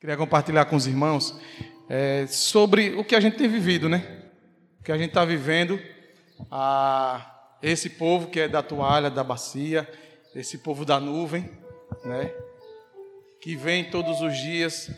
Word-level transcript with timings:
Queria 0.00 0.16
compartilhar 0.16 0.64
com 0.66 0.76
os 0.76 0.86
irmãos 0.86 1.36
é, 1.88 2.24
sobre 2.28 2.90
o 2.94 3.02
que 3.02 3.16
a 3.16 3.20
gente 3.20 3.36
tem 3.36 3.48
vivido, 3.48 3.88
né? 3.88 4.22
O 4.78 4.84
que 4.84 4.92
a 4.92 4.96
gente 4.96 5.08
está 5.08 5.24
vivendo, 5.24 5.80
a, 6.48 7.56
esse 7.60 7.90
povo 7.90 8.28
que 8.28 8.38
é 8.38 8.46
da 8.46 8.62
toalha, 8.62 9.10
da 9.10 9.24
bacia, 9.24 9.90
esse 10.36 10.58
povo 10.58 10.84
da 10.84 11.00
nuvem, 11.00 11.50
né? 12.04 12.32
Que 13.40 13.56
vem 13.56 13.90
todos 13.90 14.20
os 14.20 14.36
dias, 14.36 14.88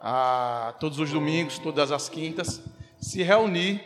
a, 0.00 0.74
todos 0.80 0.98
os 0.98 1.12
domingos, 1.12 1.60
todas 1.60 1.92
as 1.92 2.08
quintas, 2.08 2.60
se 3.00 3.22
reunir, 3.22 3.80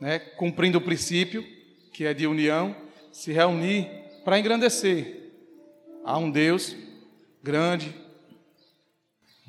né? 0.00 0.18
Cumprindo 0.18 0.78
o 0.78 0.82
princípio 0.82 1.46
que 1.92 2.04
é 2.04 2.12
de 2.12 2.26
união, 2.26 2.74
se 3.12 3.32
reunir 3.32 3.88
para 4.24 4.40
engrandecer 4.40 5.30
a 6.04 6.18
um 6.18 6.28
Deus 6.28 6.74
grande, 7.40 7.94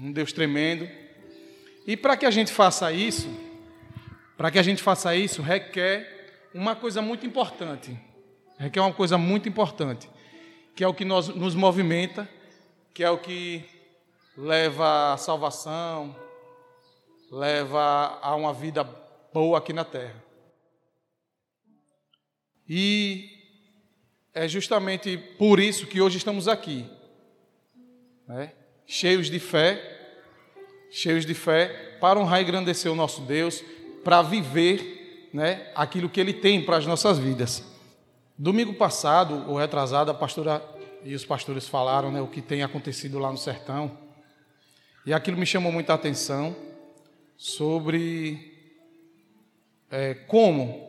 um 0.01 0.11
Deus 0.11 0.33
tremendo. 0.33 0.89
E 1.85 1.95
para 1.95 2.17
que 2.17 2.25
a 2.25 2.31
gente 2.31 2.51
faça 2.51 2.91
isso, 2.91 3.29
para 4.35 4.49
que 4.49 4.57
a 4.57 4.63
gente 4.63 4.81
faça 4.81 5.15
isso, 5.15 5.41
requer 5.41 6.49
uma 6.53 6.75
coisa 6.75 7.01
muito 7.01 7.25
importante. 7.25 7.97
Requer 8.57 8.79
uma 8.79 8.93
coisa 8.93 9.17
muito 9.17 9.47
importante, 9.47 10.09
que 10.75 10.83
é 10.83 10.87
o 10.87 10.93
que 10.93 11.05
nós, 11.05 11.27
nos 11.27 11.55
movimenta, 11.55 12.29
que 12.93 13.03
é 13.03 13.09
o 13.09 13.17
que 13.17 13.63
leva 14.37 15.13
à 15.13 15.17
salvação, 15.17 16.15
leva 17.31 18.19
a 18.21 18.35
uma 18.35 18.53
vida 18.53 18.83
boa 19.33 19.57
aqui 19.57 19.73
na 19.73 19.83
terra. 19.83 20.23
E 22.67 23.29
é 24.33 24.47
justamente 24.47 25.17
por 25.17 25.59
isso 25.59 25.87
que 25.87 25.99
hoje 25.99 26.17
estamos 26.17 26.47
aqui, 26.47 26.85
né? 28.27 28.53
Cheios 28.91 29.29
de 29.29 29.39
fé, 29.39 29.81
cheios 30.89 31.25
de 31.25 31.33
fé, 31.33 31.95
para 32.01 32.19
honrar 32.19 32.41
e 32.41 32.43
engrandecer 32.43 32.91
o 32.91 32.95
nosso 32.95 33.21
Deus, 33.21 33.63
para 34.03 34.21
viver 34.21 35.29
né, 35.33 35.71
aquilo 35.73 36.09
que 36.09 36.19
Ele 36.19 36.33
tem 36.33 36.61
para 36.61 36.75
as 36.75 36.85
nossas 36.85 37.17
vidas. 37.17 37.63
Domingo 38.37 38.73
passado, 38.73 39.49
ou 39.49 39.55
retrasado, 39.55 40.11
a 40.11 40.13
pastora 40.13 40.61
e 41.05 41.15
os 41.15 41.23
pastores 41.23 41.69
falaram 41.69 42.11
né, 42.11 42.19
o 42.19 42.27
que 42.27 42.41
tem 42.41 42.63
acontecido 42.63 43.17
lá 43.17 43.31
no 43.31 43.37
sertão. 43.37 43.97
E 45.05 45.13
aquilo 45.13 45.37
me 45.37 45.45
chamou 45.45 45.71
muita 45.71 45.93
atenção 45.93 46.53
sobre 47.37 48.75
é, 49.89 50.15
como, 50.15 50.85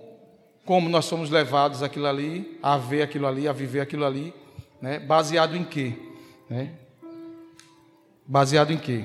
como 0.65 0.89
nós 0.89 1.05
somos 1.05 1.31
levados 1.31 1.85
aquilo 1.85 2.09
ali, 2.09 2.59
a 2.61 2.77
ver 2.77 3.03
aquilo 3.03 3.29
ali, 3.29 3.47
a 3.47 3.53
viver 3.53 3.79
aquilo 3.79 4.05
ali, 4.05 4.35
né, 4.81 4.99
baseado 4.99 5.57
em 5.57 5.63
quê? 5.63 5.95
Né? 6.51 6.82
Baseado 8.27 8.73
em 8.73 8.79
quê? 8.79 9.05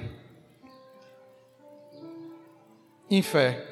Em 3.10 3.22
fé. 3.22 3.66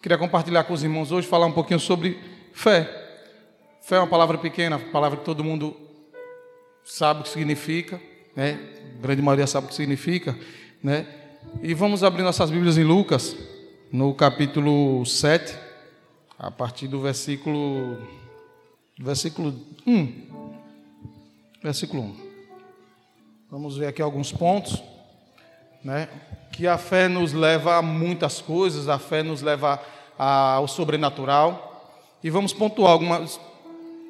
Queria 0.00 0.16
compartilhar 0.16 0.64
com 0.64 0.72
os 0.72 0.82
irmãos 0.82 1.12
hoje, 1.12 1.26
falar 1.26 1.46
um 1.46 1.52
pouquinho 1.52 1.78
sobre 1.78 2.18
fé. 2.52 2.88
Fé 3.82 3.96
é 3.96 3.98
uma 3.98 4.06
palavra 4.06 4.38
pequena, 4.38 4.78
palavra 4.78 5.18
que 5.18 5.24
todo 5.24 5.44
mundo 5.44 5.76
sabe 6.84 7.20
o 7.20 7.22
que 7.24 7.28
significa, 7.28 8.00
né? 8.34 8.58
A 8.98 9.02
grande 9.02 9.20
maioria 9.20 9.46
sabe 9.46 9.66
o 9.66 9.68
que 9.68 9.74
significa, 9.74 10.38
né? 10.82 11.06
E 11.62 11.74
vamos 11.74 12.02
abrir 12.02 12.22
nossas 12.22 12.50
Bíblias 12.50 12.78
em 12.78 12.84
Lucas, 12.84 13.36
no 13.92 14.14
capítulo 14.14 15.04
7, 15.04 15.56
a 16.38 16.50
partir 16.50 16.88
do 16.88 17.00
versículo 17.00 17.98
versículo 18.98 19.54
1. 19.86 20.26
Versículo 21.62 22.02
1. 22.02 22.29
Vamos 23.50 23.76
ver 23.76 23.88
aqui 23.88 24.00
alguns 24.00 24.30
pontos, 24.30 24.80
né? 25.82 26.08
Que 26.52 26.68
a 26.68 26.78
fé 26.78 27.08
nos 27.08 27.32
leva 27.32 27.78
a 27.78 27.82
muitas 27.82 28.40
coisas, 28.40 28.88
a 28.88 28.96
fé 28.96 29.24
nos 29.24 29.42
leva 29.42 29.82
ao 30.16 30.68
sobrenatural. 30.68 31.98
E 32.22 32.30
vamos 32.30 32.52
pontuar 32.52 32.92
algumas 32.92 33.40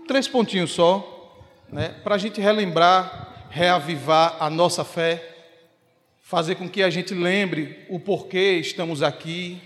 três 0.07 0.29
pontinhos 0.29 0.73
só, 0.73 1.39
né? 1.71 1.89
Para 2.05 2.17
a 2.17 2.19
gente 2.19 2.39
relembrar, 2.39 3.47
reavivar 3.49 4.37
a 4.39 4.51
nossa 4.51 4.85
fé, 4.85 5.37
fazer 6.21 6.57
com 6.57 6.69
que 6.69 6.83
a 6.83 6.91
gente 6.91 7.15
lembre 7.15 7.87
o 7.89 7.99
porquê 7.99 8.59
estamos 8.59 9.03
aqui, 9.03 9.59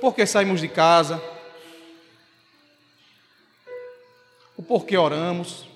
porquê 0.00 0.26
saímos 0.26 0.60
de 0.60 0.66
casa, 0.66 1.22
o 4.56 4.64
porquê 4.64 4.96
oramos 4.96 5.71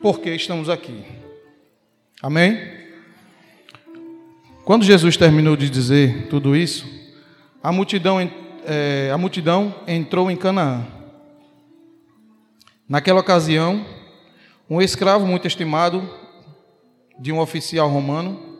porque 0.00 0.34
estamos 0.34 0.70
aqui. 0.70 1.04
Amém? 2.22 2.58
Quando 4.64 4.84
Jesus 4.84 5.16
terminou 5.16 5.56
de 5.56 5.68
dizer 5.68 6.28
tudo 6.28 6.56
isso, 6.56 6.86
a 7.62 7.70
multidão, 7.70 8.18
é, 8.64 9.10
a 9.12 9.18
multidão 9.18 9.74
entrou 9.86 10.30
em 10.30 10.36
Canaã. 10.36 10.86
Naquela 12.88 13.20
ocasião, 13.20 13.84
um 14.68 14.80
escravo 14.80 15.26
muito 15.26 15.46
estimado 15.46 16.08
de 17.18 17.30
um 17.30 17.38
oficial 17.38 17.88
romano 17.88 18.58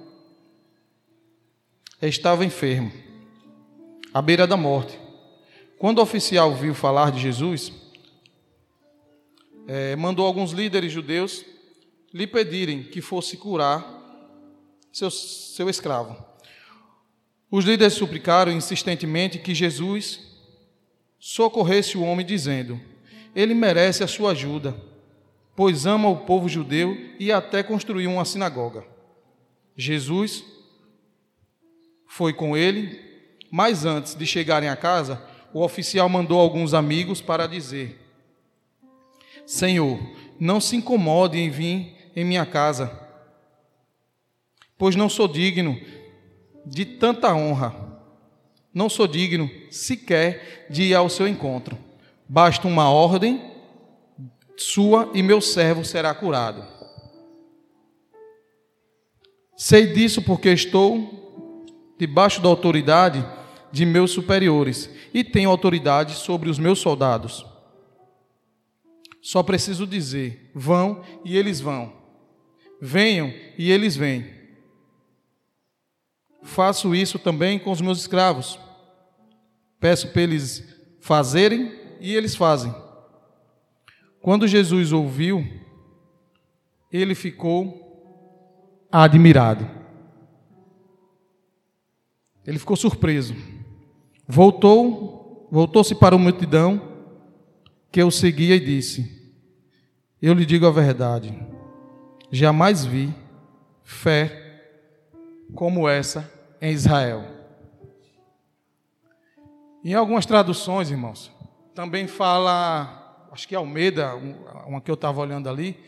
estava 2.03 2.45
enfermo, 2.45 2.93
à 4.13 4.21
beira 4.21 4.47
da 4.47 4.57
morte. 4.57 4.99
Quando 5.79 5.99
o 5.99 6.03
oficial 6.03 6.55
viu 6.55 6.75
falar 6.75 7.11
de 7.11 7.21
Jesus, 7.21 7.73
é, 9.67 9.95
mandou 9.97 10.27
alguns 10.27 10.53
líderes 10.53 10.93
judeus 10.93 11.45
lhe 12.13 12.27
pedirem 12.27 12.83
que 12.83 13.01
fosse 13.01 13.37
curar 13.37 14.01
seu, 14.93 15.11
seu 15.11 15.69
escravo. 15.69 16.17
Os 17.51 17.65
líderes 17.65 17.95
suplicaram 17.95 18.53
insistentemente 18.53 19.39
que 19.39 19.55
Jesus 19.55 20.21
socorresse 21.19 21.99
o 21.99 22.03
homem, 22.03 22.25
dizendo: 22.25 22.81
Ele 23.35 23.55
merece 23.55 24.03
a 24.03 24.09
sua 24.09 24.33
ajuda, 24.33 24.75
pois 25.57 25.85
ama 25.85 26.09
o 26.09 26.25
povo 26.25 26.49
judeu 26.49 26.97
e 27.19 27.31
até 27.31 27.63
construiu 27.63 28.11
uma 28.11 28.25
sinagoga. 28.25 28.85
Jesus 29.77 30.45
foi 32.09 32.33
com 32.33 32.57
ele, 32.57 33.01
mas 33.51 33.85
antes 33.85 34.15
de 34.15 34.27
chegarem 34.27 34.69
a 34.69 34.77
casa, 34.77 35.23
o 35.53 35.63
oficial 35.63 36.09
mandou 36.09 36.39
alguns 36.41 36.73
amigos 36.73 37.21
para 37.21 37.47
dizer: 37.47 38.00
Senhor, 39.51 39.99
não 40.39 40.61
se 40.61 40.77
incomode 40.77 41.37
em 41.37 41.51
vir 41.51 42.13
em 42.15 42.25
minha 42.25 42.47
casa, 42.47 42.89
pois 44.79 44.95
não 44.95 45.09
sou 45.09 45.27
digno 45.27 45.77
de 46.65 46.85
tanta 46.85 47.35
honra. 47.35 47.75
Não 48.73 48.89
sou 48.89 49.09
digno 49.09 49.51
sequer 49.69 50.69
de 50.71 50.85
ir 50.85 50.95
ao 50.95 51.09
seu 51.09 51.27
encontro. 51.27 51.77
Basta 52.29 52.69
uma 52.69 52.91
ordem 52.91 53.43
sua 54.57 55.11
e 55.13 55.21
meu 55.21 55.41
servo 55.41 55.85
será 55.85 56.15
curado. 56.15 56.65
Sei 59.57 59.89
disso 59.93 60.23
porque 60.23 60.51
estou 60.51 61.67
debaixo 61.99 62.41
da 62.41 62.49
autoridade 62.49 63.27
de 63.73 63.85
meus 63.85 64.13
superiores 64.13 64.89
e 65.13 65.25
tenho 65.25 65.51
autoridade 65.51 66.15
sobre 66.15 66.49
os 66.49 66.57
meus 66.57 66.79
soldados. 66.79 67.50
Só 69.21 69.43
preciso 69.43 69.87
dizer: 69.87 70.51
vão 70.55 71.05
e 71.25 71.37
eles 71.37 71.61
vão. 71.61 71.93
Venham 72.81 73.33
e 73.59 73.71
eles 73.71 73.97
vêm. 73.97 74.27
Faço 76.43 76.95
isso 76.95 77.19
também 77.19 77.59
com 77.59 77.71
os 77.71 77.81
meus 77.81 78.01
escravos. 78.01 78.59
Peço 79.79 80.09
para 80.09 80.23
eles 80.23 80.65
fazerem 81.01 81.73
e 82.01 82.15
eles 82.15 82.35
fazem. 82.35 82.75
Quando 84.21 84.49
Jesus 84.49 84.93
ouviu, 84.93 85.47
ele 86.91 87.15
ficou 87.15 88.87
admirado. 88.91 89.69
Ele 92.47 92.59
ficou 92.59 92.77
surpreso. 92.77 93.35
Voltou, 94.27 95.49
voltou-se 95.51 95.95
para 95.95 96.15
a 96.15 96.19
multidão 96.19 96.90
que 97.91 98.01
eu 98.01 98.11
seguia 98.11 98.57
e 98.57 98.61
disse: 98.61 99.33
Eu 100.21 100.35
lhe 100.35 100.47
digo 100.47 100.67
a 100.67 100.71
verdade, 100.71 101.35
jamais 102.31 102.85
vi 102.85 103.13
fé 103.83 104.41
como 105.55 105.89
essa 105.89 106.31
em 106.61 106.73
Israel. 106.73 107.25
Em 109.83 109.95
algumas 109.95 110.27
traduções, 110.27 110.91
irmãos, 110.91 111.33
também 111.75 112.07
fala, 112.07 113.29
acho 113.33 113.49
que 113.49 113.55
Almeida, 113.55 114.15
uma 114.67 114.81
que 114.81 114.91
eu 114.91 114.95
estava 114.95 115.21
olhando 115.21 115.49
ali, 115.49 115.79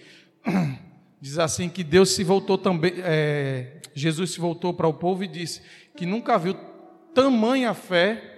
diz 1.20 1.38
assim 1.38 1.68
que 1.68 1.84
Deus 1.84 2.14
se 2.14 2.24
voltou 2.24 2.56
também, 2.56 2.94
é, 2.98 3.80
Jesus 3.94 4.30
se 4.30 4.40
voltou 4.40 4.72
para 4.72 4.88
o 4.88 4.94
povo 4.94 5.22
e 5.22 5.28
disse 5.28 5.60
que 5.94 6.06
nunca 6.06 6.38
viu 6.38 6.54
tamanha 7.14 7.74
fé, 7.74 8.30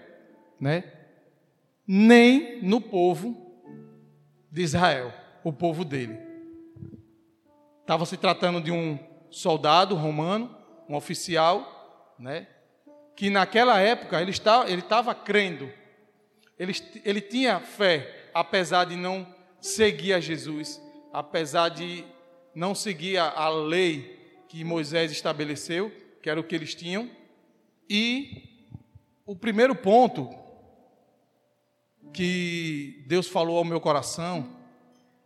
né, 0.60 0.84
nem 1.86 2.60
no 2.62 2.80
povo 2.80 3.43
de 4.54 4.62
Israel, 4.62 5.12
o 5.42 5.52
povo 5.52 5.84
dele. 5.84 6.16
Estava 7.80 8.06
se 8.06 8.16
tratando 8.16 8.60
de 8.60 8.70
um 8.70 8.96
soldado 9.28 9.96
romano, 9.96 10.56
um 10.88 10.94
oficial, 10.94 12.14
né? 12.16 12.46
que 13.16 13.30
naquela 13.30 13.80
época 13.80 14.22
ele 14.22 14.30
estava, 14.30 14.70
ele 14.70 14.80
estava 14.80 15.12
crendo, 15.12 15.68
ele, 16.56 16.72
ele 17.04 17.20
tinha 17.20 17.58
fé, 17.58 18.28
apesar 18.32 18.84
de 18.84 18.94
não 18.94 19.26
seguir 19.60 20.12
a 20.12 20.20
Jesus, 20.20 20.80
apesar 21.12 21.70
de 21.70 22.04
não 22.54 22.76
seguir 22.76 23.18
a, 23.18 23.28
a 23.30 23.48
lei 23.48 24.44
que 24.48 24.62
Moisés 24.62 25.10
estabeleceu, 25.10 25.90
que 26.22 26.30
era 26.30 26.38
o 26.38 26.44
que 26.44 26.54
eles 26.54 26.76
tinham. 26.76 27.10
E 27.90 28.70
o 29.26 29.34
primeiro 29.34 29.74
ponto 29.74 30.30
que 32.12 33.04
Deus 33.06 33.28
falou 33.28 33.58
ao 33.58 33.64
meu 33.64 33.80
coração 33.80 34.48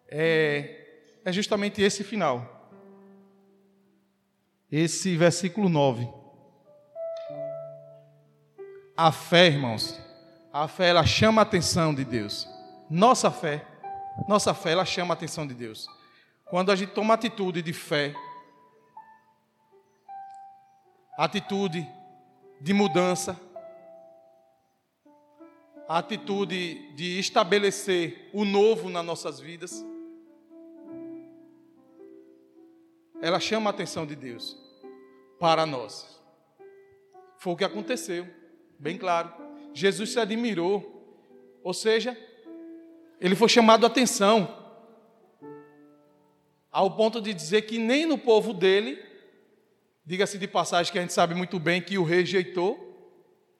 é, 0.08 0.86
é 1.24 1.32
justamente 1.32 1.82
esse 1.82 2.02
final. 2.02 2.72
Esse 4.70 5.16
versículo 5.16 5.68
9. 5.68 6.08
A 8.96 9.12
fé, 9.12 9.46
irmãos, 9.46 9.98
a 10.52 10.66
fé 10.66 10.88
ela 10.88 11.06
chama 11.06 11.42
a 11.42 11.44
atenção 11.44 11.94
de 11.94 12.04
Deus. 12.04 12.48
Nossa 12.90 13.30
fé, 13.30 13.64
nossa 14.26 14.52
fé 14.54 14.72
ela 14.72 14.84
chama 14.84 15.12
a 15.12 15.16
atenção 15.16 15.46
de 15.46 15.54
Deus. 15.54 15.86
Quando 16.46 16.72
a 16.72 16.76
gente 16.76 16.92
toma 16.92 17.14
atitude 17.14 17.62
de 17.62 17.72
fé, 17.72 18.14
atitude 21.16 21.86
de 22.60 22.72
mudança, 22.72 23.38
atitude 25.88 26.92
de 26.94 27.18
estabelecer 27.18 28.28
o 28.34 28.44
novo 28.44 28.90
nas 28.90 29.04
nossas 29.04 29.40
vidas, 29.40 29.82
ela 33.22 33.40
chama 33.40 33.70
a 33.70 33.72
atenção 33.72 34.06
de 34.06 34.14
Deus 34.14 34.56
para 35.40 35.64
nós. 35.64 36.20
Foi 37.38 37.54
o 37.54 37.56
que 37.56 37.64
aconteceu, 37.64 38.26
bem 38.78 38.98
claro. 38.98 39.32
Jesus 39.72 40.12
se 40.12 40.20
admirou, 40.20 40.94
ou 41.62 41.72
seja, 41.72 42.16
ele 43.18 43.34
foi 43.34 43.48
chamado 43.48 43.84
a 43.84 43.88
atenção, 43.88 44.56
ao 46.70 46.96
ponto 46.96 47.20
de 47.20 47.32
dizer 47.32 47.62
que 47.62 47.78
nem 47.78 48.04
no 48.04 48.18
povo 48.18 48.52
dele, 48.52 49.02
diga-se 50.04 50.36
de 50.36 50.46
passagem 50.46 50.92
que 50.92 50.98
a 50.98 51.02
gente 51.02 51.14
sabe 51.14 51.34
muito 51.34 51.58
bem 51.58 51.80
que 51.80 51.96
o 51.96 52.04
rejeitou, 52.04 52.86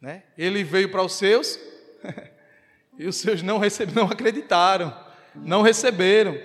né? 0.01 0.25
ele 0.37 0.63
veio 0.63 0.91
para 0.91 1.03
os 1.03 1.15
seus, 1.15 1.59
e 2.99 3.07
os 3.07 3.17
seus 3.17 3.43
não, 3.43 3.59
receb... 3.59 3.93
não 3.95 4.05
acreditaram, 4.05 4.95
não 5.35 5.63
receberam. 5.63 6.39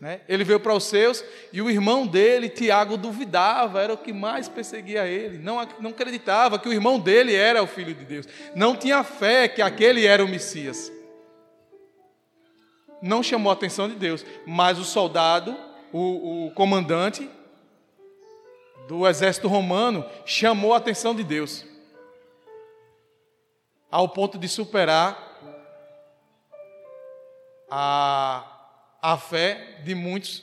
Né? 0.00 0.20
Ele 0.28 0.44
veio 0.44 0.60
para 0.60 0.74
os 0.74 0.84
seus 0.84 1.24
e 1.52 1.60
o 1.60 1.68
irmão 1.68 2.06
dele, 2.06 2.48
Tiago, 2.48 2.96
duvidava, 2.96 3.82
era 3.82 3.92
o 3.92 3.98
que 3.98 4.12
mais 4.12 4.48
perseguia 4.48 5.06
ele. 5.06 5.38
Não, 5.38 5.66
não 5.80 5.90
acreditava 5.90 6.58
que 6.58 6.68
o 6.68 6.72
irmão 6.72 7.00
dele 7.00 7.34
era 7.34 7.62
o 7.62 7.66
filho 7.66 7.94
de 7.94 8.04
Deus. 8.04 8.26
Não 8.54 8.76
tinha 8.76 9.02
fé 9.02 9.48
que 9.48 9.60
aquele 9.60 10.06
era 10.06 10.24
o 10.24 10.28
Messias. 10.28 10.92
Não 13.02 13.22
chamou 13.22 13.50
a 13.50 13.54
atenção 13.54 13.88
de 13.88 13.94
Deus, 13.94 14.24
mas 14.46 14.78
o 14.78 14.84
soldado, 14.84 15.56
o, 15.92 16.46
o 16.46 16.50
comandante 16.52 17.28
do 18.88 19.06
exército 19.06 19.48
romano, 19.48 20.04
chamou 20.24 20.74
a 20.74 20.78
atenção 20.78 21.14
de 21.14 21.22
Deus, 21.22 21.64
ao 23.90 24.08
ponto 24.08 24.38
de 24.38 24.48
superar 24.48 25.26
a 27.70 28.54
a 29.00 29.16
fé 29.16 29.80
de 29.84 29.94
muitos 29.94 30.42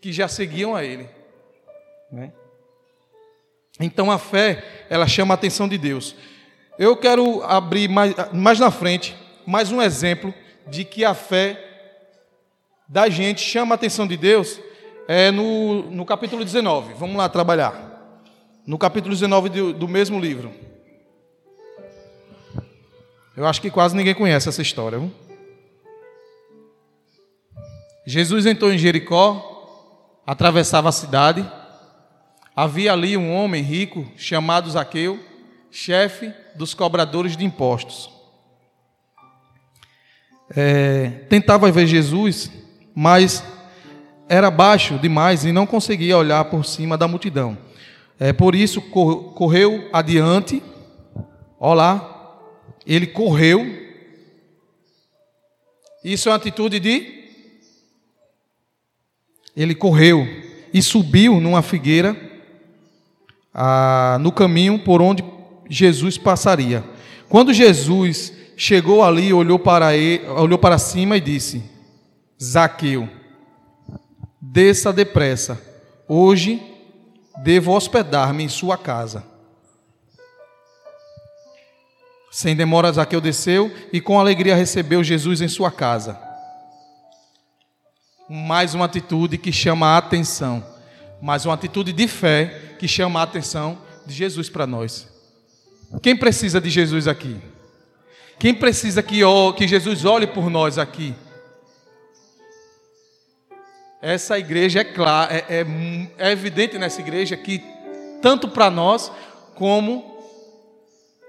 que 0.00 0.12
já 0.12 0.26
seguiam 0.26 0.74
a 0.74 0.84
Ele. 0.84 1.08
Né? 2.10 2.32
Então 3.78 4.10
a 4.10 4.18
fé, 4.18 4.86
ela 4.88 5.06
chama 5.06 5.34
a 5.34 5.36
atenção 5.36 5.68
de 5.68 5.78
Deus. 5.78 6.14
Eu 6.78 6.96
quero 6.96 7.42
abrir 7.42 7.88
mais, 7.88 8.14
mais 8.32 8.58
na 8.58 8.70
frente 8.70 9.16
mais 9.46 9.72
um 9.72 9.80
exemplo 9.80 10.32
de 10.66 10.84
que 10.84 11.04
a 11.04 11.14
fé 11.14 11.66
da 12.88 13.08
gente 13.08 13.40
chama 13.40 13.74
a 13.74 13.76
atenção 13.76 14.06
de 14.06 14.16
Deus 14.16 14.60
é 15.08 15.30
no, 15.30 15.90
no 15.90 16.04
capítulo 16.04 16.44
19. 16.44 16.94
Vamos 16.94 17.16
lá 17.16 17.28
trabalhar. 17.28 17.88
No 18.66 18.78
capítulo 18.78 19.14
19 19.14 19.48
do, 19.48 19.72
do 19.72 19.88
mesmo 19.88 20.20
livro. 20.20 20.52
Eu 23.40 23.46
acho 23.46 23.62
que 23.62 23.70
quase 23.70 23.96
ninguém 23.96 24.14
conhece 24.14 24.50
essa 24.50 24.60
história. 24.60 24.98
Viu? 24.98 25.10
Jesus 28.06 28.44
entrou 28.44 28.70
em 28.70 28.76
Jericó, 28.76 30.20
atravessava 30.26 30.90
a 30.90 30.92
cidade. 30.92 31.50
Havia 32.54 32.92
ali 32.92 33.16
um 33.16 33.34
homem 33.34 33.62
rico 33.62 34.06
chamado 34.14 34.70
Zaqueu, 34.70 35.18
chefe 35.70 36.30
dos 36.54 36.74
cobradores 36.74 37.34
de 37.34 37.42
impostos. 37.42 38.10
É, 40.54 41.08
tentava 41.30 41.72
ver 41.72 41.86
Jesus, 41.86 42.50
mas 42.94 43.42
era 44.28 44.50
baixo 44.50 44.98
demais 44.98 45.46
e 45.46 45.50
não 45.50 45.64
conseguia 45.66 46.18
olhar 46.18 46.44
por 46.44 46.66
cima 46.66 46.98
da 46.98 47.08
multidão. 47.08 47.56
É, 48.18 48.34
por 48.34 48.54
isso 48.54 48.82
correu 48.82 49.88
adiante. 49.94 50.62
Olá, 51.58 52.09
ele 52.90 53.06
correu. 53.06 53.64
Isso 56.02 56.28
é 56.28 56.32
uma 56.32 56.36
atitude 56.36 56.80
de 56.80 57.20
ele 59.54 59.76
correu 59.76 60.26
e 60.74 60.82
subiu 60.82 61.40
numa 61.40 61.62
figueira 61.62 62.16
ah, 63.54 64.18
no 64.20 64.32
caminho 64.32 64.80
por 64.80 65.00
onde 65.00 65.22
Jesus 65.68 66.18
passaria. 66.18 66.82
Quando 67.28 67.52
Jesus 67.52 68.32
chegou 68.56 69.04
ali, 69.04 69.32
olhou 69.32 69.58
para, 69.58 69.96
ele, 69.96 70.26
olhou 70.26 70.58
para 70.58 70.76
cima 70.76 71.16
e 71.16 71.20
disse: 71.20 71.62
Zaqueu, 72.42 73.08
desça 74.40 74.92
depressa, 74.92 75.60
hoje 76.08 76.60
devo 77.44 77.72
hospedar-me 77.72 78.42
em 78.42 78.48
sua 78.48 78.76
casa. 78.76 79.29
Sem 82.30 82.54
demora, 82.54 82.92
Zaqueu 82.92 83.20
desceu 83.20 83.74
e 83.92 84.00
com 84.00 84.18
alegria 84.18 84.54
recebeu 84.54 85.02
Jesus 85.02 85.40
em 85.40 85.48
sua 85.48 85.70
casa 85.70 86.30
mais 88.32 88.74
uma 88.74 88.84
atitude 88.84 89.36
que 89.36 89.50
chama 89.50 89.88
a 89.88 89.98
atenção, 89.98 90.64
mais 91.20 91.44
uma 91.44 91.54
atitude 91.54 91.92
de 91.92 92.06
fé 92.06 92.76
que 92.78 92.86
chama 92.86 93.18
a 93.18 93.24
atenção 93.24 93.76
de 94.06 94.14
Jesus 94.14 94.48
para 94.48 94.68
nós. 94.68 95.08
Quem 96.00 96.16
precisa 96.16 96.60
de 96.60 96.70
Jesus 96.70 97.08
aqui? 97.08 97.36
Quem 98.38 98.54
precisa 98.54 99.02
que, 99.02 99.20
que 99.56 99.66
Jesus 99.66 100.04
olhe 100.04 100.28
por 100.28 100.48
nós 100.48 100.78
aqui? 100.78 101.12
Essa 104.00 104.38
igreja 104.38 104.78
é 104.78 104.84
clara, 104.84 105.34
é, 105.34 105.44
é, 105.48 105.66
é 106.16 106.30
evidente 106.30 106.78
nessa 106.78 107.00
igreja 107.00 107.36
que 107.36 107.60
tanto 108.22 108.48
para 108.48 108.70
nós 108.70 109.10
como 109.56 110.09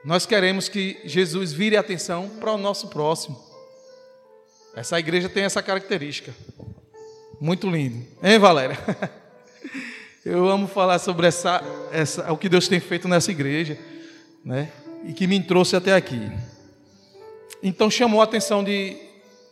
nós 0.03 0.25
queremos 0.25 0.67
que 0.67 0.99
Jesus 1.03 1.53
vire 1.53 1.77
atenção 1.77 2.27
para 2.39 2.51
o 2.51 2.57
nosso 2.57 2.87
próximo. 2.87 3.39
Essa 4.75 4.99
igreja 4.99 5.29
tem 5.29 5.43
essa 5.43 5.61
característica. 5.61 6.33
Muito 7.39 7.69
lindo. 7.69 8.05
Hein, 8.23 8.39
Valéria? 8.39 8.77
Eu 10.25 10.49
amo 10.49 10.67
falar 10.67 10.99
sobre 10.99 11.27
essa, 11.27 11.61
essa, 11.91 12.31
o 12.31 12.37
que 12.37 12.49
Deus 12.49 12.67
tem 12.67 12.79
feito 12.79 13.07
nessa 13.07 13.31
igreja, 13.31 13.77
né? 14.45 14.71
E 15.03 15.13
que 15.13 15.25
me 15.27 15.41
trouxe 15.41 15.75
até 15.75 15.93
aqui. 15.93 16.31
Então 17.61 17.89
chamou 17.89 18.21
a 18.21 18.23
atenção 18.23 18.63
de, 18.63 18.97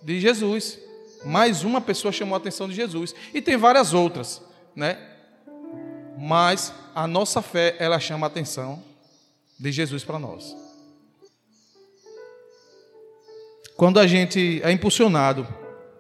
de 0.02 0.20
Jesus. 0.20 0.80
Mais 1.26 1.64
uma 1.64 1.82
pessoa 1.82 2.12
chamou 2.12 2.36
a 2.36 2.38
atenção 2.38 2.68
de 2.68 2.76
Jesus. 2.76 3.14
E 3.34 3.42
tem 3.42 3.58
várias 3.58 3.94
outras, 3.94 4.42
né? 4.76 4.98
Mas 6.18 6.74
a 6.94 7.08
nossa 7.08 7.42
fé, 7.42 7.76
ela 7.80 8.00
chama 8.00 8.26
a 8.26 8.30
atenção 8.30 8.89
de 9.60 9.72
Jesus 9.72 10.04
para 10.04 10.18
nós. 10.18 10.56
Quando 13.76 14.00
a 14.00 14.08
gente 14.08 14.62
é 14.64 14.72
impulsionado, 14.72 15.48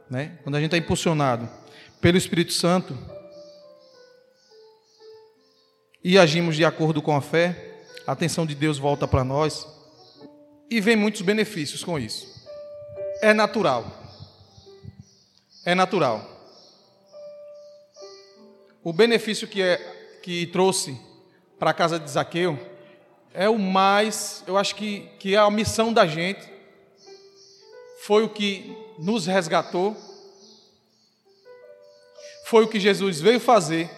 né? 0.10 0.38
Quando 0.44 0.56
a 0.56 0.62
gente 0.62 0.74
é 0.75 0.78
impulsionado 0.78 1.50
pelo 2.01 2.18
Espírito 2.18 2.54
Santo 2.54 2.98
e 6.04 6.18
agimos 6.18 6.56
de 6.56 6.66
acordo 6.66 7.01
com 7.01 7.16
a 7.16 7.22
fé, 7.22 7.84
a 8.08 8.13
atenção 8.13 8.46
de 8.46 8.56
Deus 8.56 8.78
volta 8.78 9.08
para 9.08 9.24
nós 9.24 9.68
e 10.70 10.80
vem 10.80 10.96
muitos 10.96 11.22
benefícios 11.22 11.84
com 11.84 12.00
isso. 12.00 12.28
É 13.22 13.34
natural. 13.34 13.86
É 15.66 15.75
natural. 15.75 16.38
O 18.84 18.94
benefício 18.94 19.48
que, 19.48 19.62
é, 19.62 19.78
que 20.24 20.48
trouxe 20.48 21.00
para 21.60 21.72
a 21.72 21.74
casa 21.74 22.00
de 22.00 22.10
Zaqueu 22.10 22.58
é 23.33 23.50
o 23.50 23.57
mais, 23.57 24.43
eu 24.48 24.57
acho 24.57 24.75
que, 24.75 25.09
que 25.19 25.36
é 25.36 25.38
a 25.38 25.50
missão 25.50 25.93
da 25.93 26.05
gente, 26.05 26.50
foi 28.01 28.24
o 28.24 28.29
que 28.29 28.75
nos 28.98 29.25
resgatou. 29.25 29.95
Foi 32.45 32.63
o 32.63 32.67
que 32.67 32.79
Jesus 32.79 33.21
veio 33.21 33.39
fazer. 33.39 33.89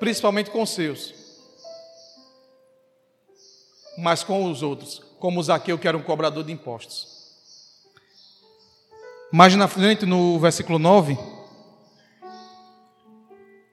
Principalmente 0.00 0.50
com 0.50 0.62
os 0.62 0.70
seus, 0.70 1.14
mas 3.96 4.24
com 4.24 4.50
os 4.50 4.60
outros, 4.60 5.00
como 5.20 5.42
Zaqueu, 5.42 5.78
que 5.78 5.86
era 5.86 5.96
um 5.96 6.02
cobrador 6.02 6.42
de 6.42 6.52
impostos. 6.52 7.06
Mais 9.30 9.54
na 9.54 9.68
frente, 9.68 10.04
no 10.04 10.38
versículo 10.40 10.80
9, 10.80 11.16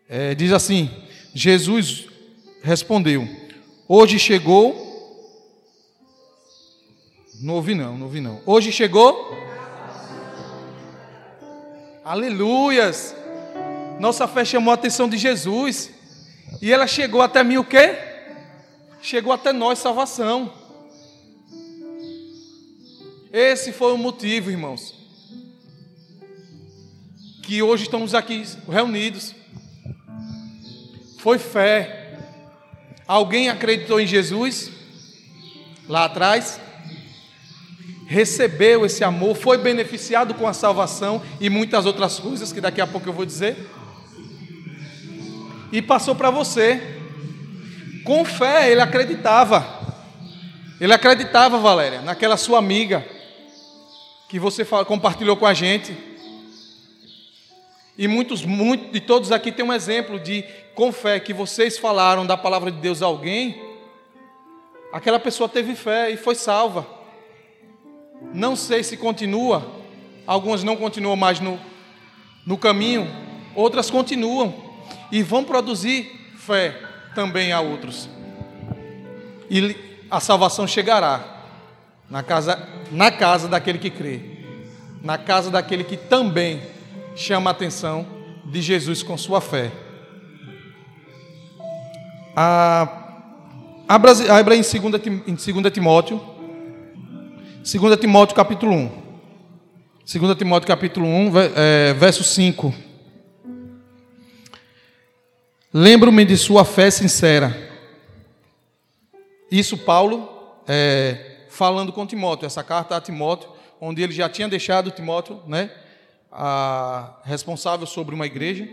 é, 0.07 0.35
diz 0.35 0.53
assim: 0.53 0.89
Jesus 1.33 2.10
respondeu: 2.61 3.27
Hoje 3.87 4.17
chegou. 4.19 4.89
Não 7.41 7.55
ouvi, 7.55 7.73
não, 7.73 7.97
não 7.97 8.05
ouvi, 8.05 8.21
não. 8.21 8.41
Hoje 8.45 8.71
chegou. 8.71 9.35
Aleluias! 12.03 13.15
Nossa 13.99 14.27
fé 14.27 14.43
chamou 14.45 14.71
a 14.71 14.75
atenção 14.75 15.09
de 15.09 15.17
Jesus. 15.17 15.91
E 16.61 16.71
ela 16.71 16.85
chegou 16.85 17.21
até 17.21 17.43
mim 17.43 17.57
o 17.57 17.63
quê? 17.63 17.97
Chegou 19.01 19.33
até 19.33 19.51
nós 19.51 19.79
salvação. 19.79 20.53
Esse 23.31 23.71
foi 23.71 23.93
o 23.93 23.97
motivo, 23.97 24.51
irmãos, 24.51 24.93
que 27.43 27.61
hoje 27.63 27.83
estamos 27.83 28.13
aqui 28.13 28.43
reunidos. 28.67 29.33
Foi 31.17 31.37
fé. 31.39 32.00
Alguém 33.11 33.49
acreditou 33.49 33.99
em 33.99 34.07
Jesus 34.07 34.71
lá 35.85 36.05
atrás? 36.05 36.61
Recebeu 38.07 38.85
esse 38.85 39.03
amor, 39.03 39.35
foi 39.35 39.57
beneficiado 39.57 40.33
com 40.33 40.47
a 40.47 40.53
salvação 40.53 41.21
e 41.37 41.49
muitas 41.49 41.85
outras 41.85 42.21
coisas 42.21 42.53
que 42.53 42.61
daqui 42.61 42.79
a 42.79 42.87
pouco 42.87 43.09
eu 43.09 43.11
vou 43.11 43.25
dizer 43.25 43.57
e 45.73 45.81
passou 45.81 46.15
para 46.15 46.29
você. 46.29 46.81
Com 48.05 48.23
fé, 48.23 48.71
ele 48.71 48.79
acreditava. 48.79 49.65
Ele 50.79 50.93
acreditava, 50.93 51.59
Valéria, 51.59 52.01
naquela 52.01 52.37
sua 52.37 52.59
amiga 52.59 53.05
que 54.29 54.39
você 54.39 54.63
compartilhou 54.63 55.35
com 55.35 55.45
a 55.45 55.53
gente. 55.53 55.93
E 57.97 58.07
muitos, 58.07 58.45
muitos 58.45 58.89
de 58.93 59.01
todos 59.01 59.33
aqui 59.33 59.51
tem 59.51 59.65
um 59.65 59.73
exemplo 59.73 60.17
de 60.17 60.45
com 60.75 60.91
fé 60.91 61.19
que 61.19 61.33
vocês 61.33 61.77
falaram 61.77 62.25
da 62.25 62.37
palavra 62.37 62.71
de 62.71 62.77
Deus 62.77 63.01
a 63.01 63.05
alguém. 63.05 63.61
Aquela 64.91 65.19
pessoa 65.19 65.47
teve 65.47 65.75
fé 65.75 66.09
e 66.09 66.17
foi 66.17 66.35
salva. 66.35 66.85
Não 68.33 68.55
sei 68.55 68.83
se 68.83 68.97
continua. 68.97 69.65
Algumas 70.25 70.63
não 70.63 70.75
continuam 70.75 71.15
mais 71.15 71.39
no, 71.39 71.59
no 72.45 72.57
caminho, 72.57 73.07
outras 73.55 73.89
continuam 73.89 74.53
e 75.11 75.21
vão 75.23 75.43
produzir 75.43 76.09
fé 76.37 76.75
também 77.15 77.51
a 77.51 77.59
outros. 77.59 78.07
E 79.49 79.75
a 80.09 80.19
salvação 80.19 80.67
chegará 80.67 81.43
na 82.09 82.21
casa, 82.21 82.67
na 82.91 83.11
casa 83.11 83.47
daquele 83.47 83.79
que 83.79 83.89
crê, 83.89 84.21
na 85.01 85.17
casa 85.17 85.49
daquele 85.49 85.83
que 85.83 85.97
também 85.97 86.61
chama 87.15 87.49
a 87.49 87.51
atenção 87.51 88.05
de 88.45 88.61
Jesus 88.61 89.03
com 89.03 89.17
sua 89.17 89.41
fé. 89.41 89.71
A, 92.35 93.23
abra, 93.87 94.11
abra 94.33 94.55
em 94.55 94.61
2 94.61 95.73
Timóteo, 95.73 96.21
2 97.63 97.99
Timóteo 97.99 98.35
capítulo 98.35 98.73
1. 98.73 99.01
2 100.19 100.37
Timóteo 100.37 100.67
capítulo 100.67 101.05
1, 101.05 101.31
é, 101.55 101.93
verso 101.93 102.23
5. 102.23 102.73
Lembro-me 105.73 106.25
de 106.25 106.37
sua 106.37 106.65
fé 106.65 106.89
sincera. 106.89 107.69
Isso 109.49 109.77
Paulo 109.77 110.29
é, 110.67 111.45
falando 111.49 111.91
com 111.91 112.07
Timóteo, 112.07 112.45
essa 112.45 112.63
carta 112.63 112.95
a 112.95 113.01
Timóteo, 113.01 113.49
onde 113.79 114.01
ele 114.01 114.13
já 114.13 114.29
tinha 114.29 114.47
deixado 114.47 114.91
Timóteo, 114.91 115.41
né, 115.47 115.69
a, 116.31 117.19
responsável 117.23 117.85
sobre 117.85 118.15
uma 118.15 118.25
igreja. 118.25 118.69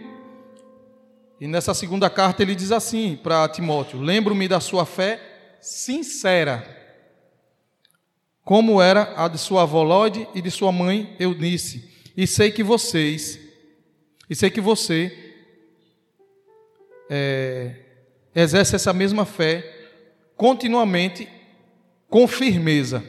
E 1.41 1.47
nessa 1.47 1.73
segunda 1.73 2.11
carta 2.11 2.43
ele 2.43 2.55
diz 2.55 2.73
assim 2.73 3.17
para 3.17 3.49
Timóteo: 3.49 4.01
Lembro-me 4.01 4.49
da 4.49 4.59
sua 4.59 4.85
fé 4.85 5.21
sincera, 5.61 6.67
como 8.45 8.83
era 8.83 9.15
a 9.17 9.29
de 9.29 9.39
sua 9.39 9.63
avó 9.63 9.83
Lode 9.83 10.27
e 10.35 10.43
de 10.43 10.51
sua 10.51 10.73
mãe 10.73 11.17
Eunice, 11.19 11.89
e 12.17 12.27
sei 12.27 12.51
que 12.51 12.63
vocês, 12.63 13.39
e 14.29 14.35
sei 14.35 14.51
que 14.51 14.61
você 14.61 15.35
é, 17.09 17.75
exerce 18.35 18.75
essa 18.75 18.93
mesma 18.93 19.25
fé 19.25 19.91
continuamente 20.37 21.29
com 22.09 22.27
firmeza. 22.27 23.05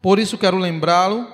Por 0.00 0.18
isso 0.18 0.38
quero 0.38 0.58
lembrá-lo 0.58 1.26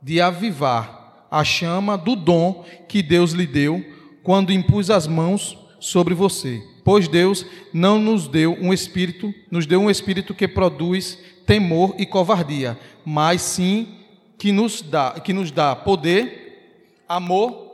de 0.00 0.20
avivar 0.20 1.26
a 1.30 1.44
chama 1.44 1.96
do 1.96 2.16
dom 2.16 2.64
que 2.88 3.02
Deus 3.02 3.32
lhe 3.32 3.46
deu 3.46 3.91
quando 4.22 4.52
impus 4.52 4.90
as 4.90 5.06
mãos 5.06 5.58
sobre 5.80 6.14
você. 6.14 6.62
Pois 6.84 7.08
Deus 7.08 7.46
não 7.72 7.98
nos 7.98 8.28
deu 8.28 8.54
um 8.60 8.72
espírito, 8.72 9.32
nos 9.50 9.66
deu 9.66 9.80
um 9.80 9.90
espírito 9.90 10.34
que 10.34 10.48
produz 10.48 11.18
temor 11.46 11.94
e 11.98 12.06
covardia, 12.06 12.78
mas 13.04 13.42
sim 13.42 13.98
que 14.38 14.52
nos 14.52 14.82
dá, 14.82 15.20
que 15.20 15.32
nos 15.32 15.50
dá 15.50 15.76
poder, 15.76 17.02
amor 17.08 17.70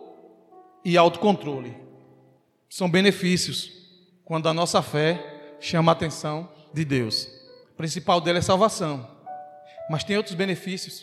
e 0.85 0.97
autocontrole. 0.97 1.75
São 2.69 2.91
benefícios 2.91 3.73
quando 4.25 4.49
a 4.49 4.55
nossa 4.55 4.83
fé 4.83 5.57
chama 5.61 5.93
a 5.93 5.95
atenção 5.95 6.49
de 6.73 6.85
Deus. 6.85 7.29
O 7.73 7.77
principal 7.77 8.21
dele 8.21 8.39
é 8.39 8.43
salvação. 8.43 9.09
Mas 9.91 10.05
tem 10.05 10.17
outros 10.17 10.35
benefícios 10.35 11.03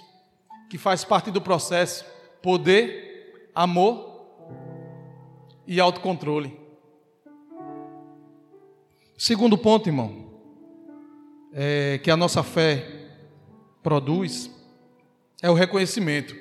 que 0.70 0.78
faz 0.78 1.04
parte 1.04 1.32
do 1.32 1.42
processo: 1.42 2.06
poder, 2.42 3.50
amor 3.56 4.15
e 5.68 5.80
autocontrole. 5.80 6.58
Segundo 9.18 9.58
ponto, 9.58 9.88
irmão, 9.88 10.30
é 11.54 12.00
que 12.04 12.12
a 12.12 12.18
nossa 12.18 12.44
fé 12.44 12.86
produz 13.82 14.52
é 15.42 15.50
o 15.50 15.54
reconhecimento. 15.54 16.36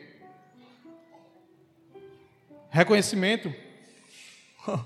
Reconhecimento 2.69 3.54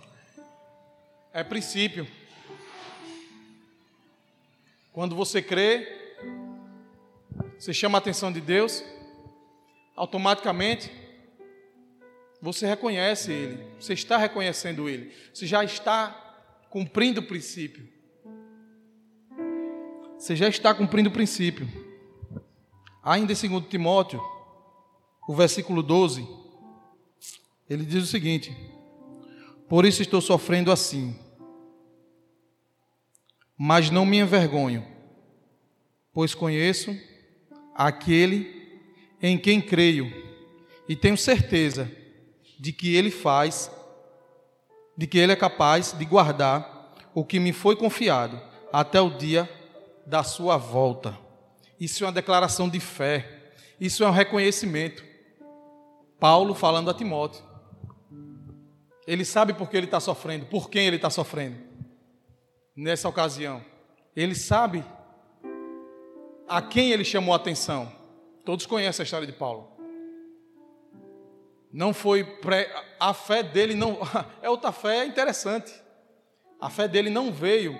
é 1.32 1.42
princípio. 1.42 2.06
Quando 4.92 5.16
você 5.16 5.40
crê, 5.40 5.86
você 7.58 7.72
chama 7.72 7.96
a 7.96 8.00
atenção 8.00 8.30
de 8.30 8.40
Deus, 8.40 8.84
automaticamente 9.96 10.90
você 12.40 12.66
reconhece 12.66 13.32
Ele, 13.32 13.64
você 13.78 13.92
está 13.92 14.16
reconhecendo 14.16 14.88
Ele, 14.88 15.12
você 15.32 15.46
já 15.46 15.64
está 15.64 16.10
cumprindo 16.70 17.20
o 17.20 17.26
princípio. 17.26 17.88
Você 20.18 20.34
já 20.34 20.48
está 20.48 20.74
cumprindo 20.74 21.08
o 21.08 21.12
princípio. 21.12 21.68
Ainda 23.02 23.32
em 23.32 23.48
2 23.48 23.68
Timóteo, 23.68 24.20
o 25.28 25.34
versículo 25.34 25.82
12, 25.82 26.26
ele 27.70 27.84
diz 27.84 28.02
o 28.02 28.06
seguinte: 28.06 28.56
Por 29.68 29.84
isso 29.84 30.02
estou 30.02 30.20
sofrendo 30.20 30.72
assim 30.72 31.16
mas 33.58 33.90
não 33.90 34.06
me 34.06 34.18
envergonho, 34.18 34.86
pois 36.12 36.32
conheço 36.32 36.96
aquele 37.74 38.56
em 39.20 39.36
quem 39.36 39.60
creio 39.60 40.12
e 40.88 40.94
tenho 40.94 41.16
certeza 41.16 41.90
de 42.58 42.72
que 42.72 42.94
ele 42.94 43.10
faz, 43.10 43.70
de 44.96 45.06
que 45.06 45.18
ele 45.18 45.32
é 45.32 45.36
capaz 45.36 45.92
de 45.92 46.04
guardar 46.04 46.94
o 47.14 47.24
que 47.24 47.38
me 47.38 47.52
foi 47.52 47.76
confiado 47.76 48.40
até 48.72 49.00
o 49.00 49.10
dia 49.10 49.48
da 50.06 50.22
sua 50.22 50.56
volta. 50.56 51.16
Isso 51.78 52.02
é 52.02 52.06
uma 52.06 52.12
declaração 52.12 52.68
de 52.68 52.80
fé, 52.80 53.52
isso 53.80 54.02
é 54.02 54.08
um 54.08 54.12
reconhecimento. 54.12 55.04
Paulo 56.18 56.54
falando 56.54 56.90
a 56.90 56.94
Timóteo. 56.94 57.44
Ele 59.06 59.24
sabe 59.24 59.54
por 59.54 59.70
que 59.70 59.76
ele 59.76 59.86
está 59.86 60.00
sofrendo, 60.00 60.46
por 60.46 60.68
quem 60.68 60.86
ele 60.86 60.96
está 60.96 61.08
sofrendo 61.08 61.56
nessa 62.76 63.08
ocasião. 63.08 63.62
Ele 64.14 64.34
sabe 64.34 64.84
a 66.48 66.60
quem 66.60 66.90
ele 66.90 67.04
chamou 67.04 67.32
a 67.32 67.36
atenção. 67.36 67.90
Todos 68.44 68.66
conhecem 68.66 69.02
a 69.02 69.04
história 69.04 69.26
de 69.26 69.32
Paulo. 69.32 69.77
Não 71.72 71.92
foi 71.92 72.24
pré, 72.24 72.70
a 72.98 73.12
fé 73.12 73.42
dele 73.42 73.74
não 73.74 73.98
é 74.42 74.48
outra 74.48 74.72
fé 74.72 75.04
interessante. 75.04 75.72
A 76.60 76.70
fé 76.70 76.88
dele 76.88 77.10
não 77.10 77.32
veio 77.32 77.78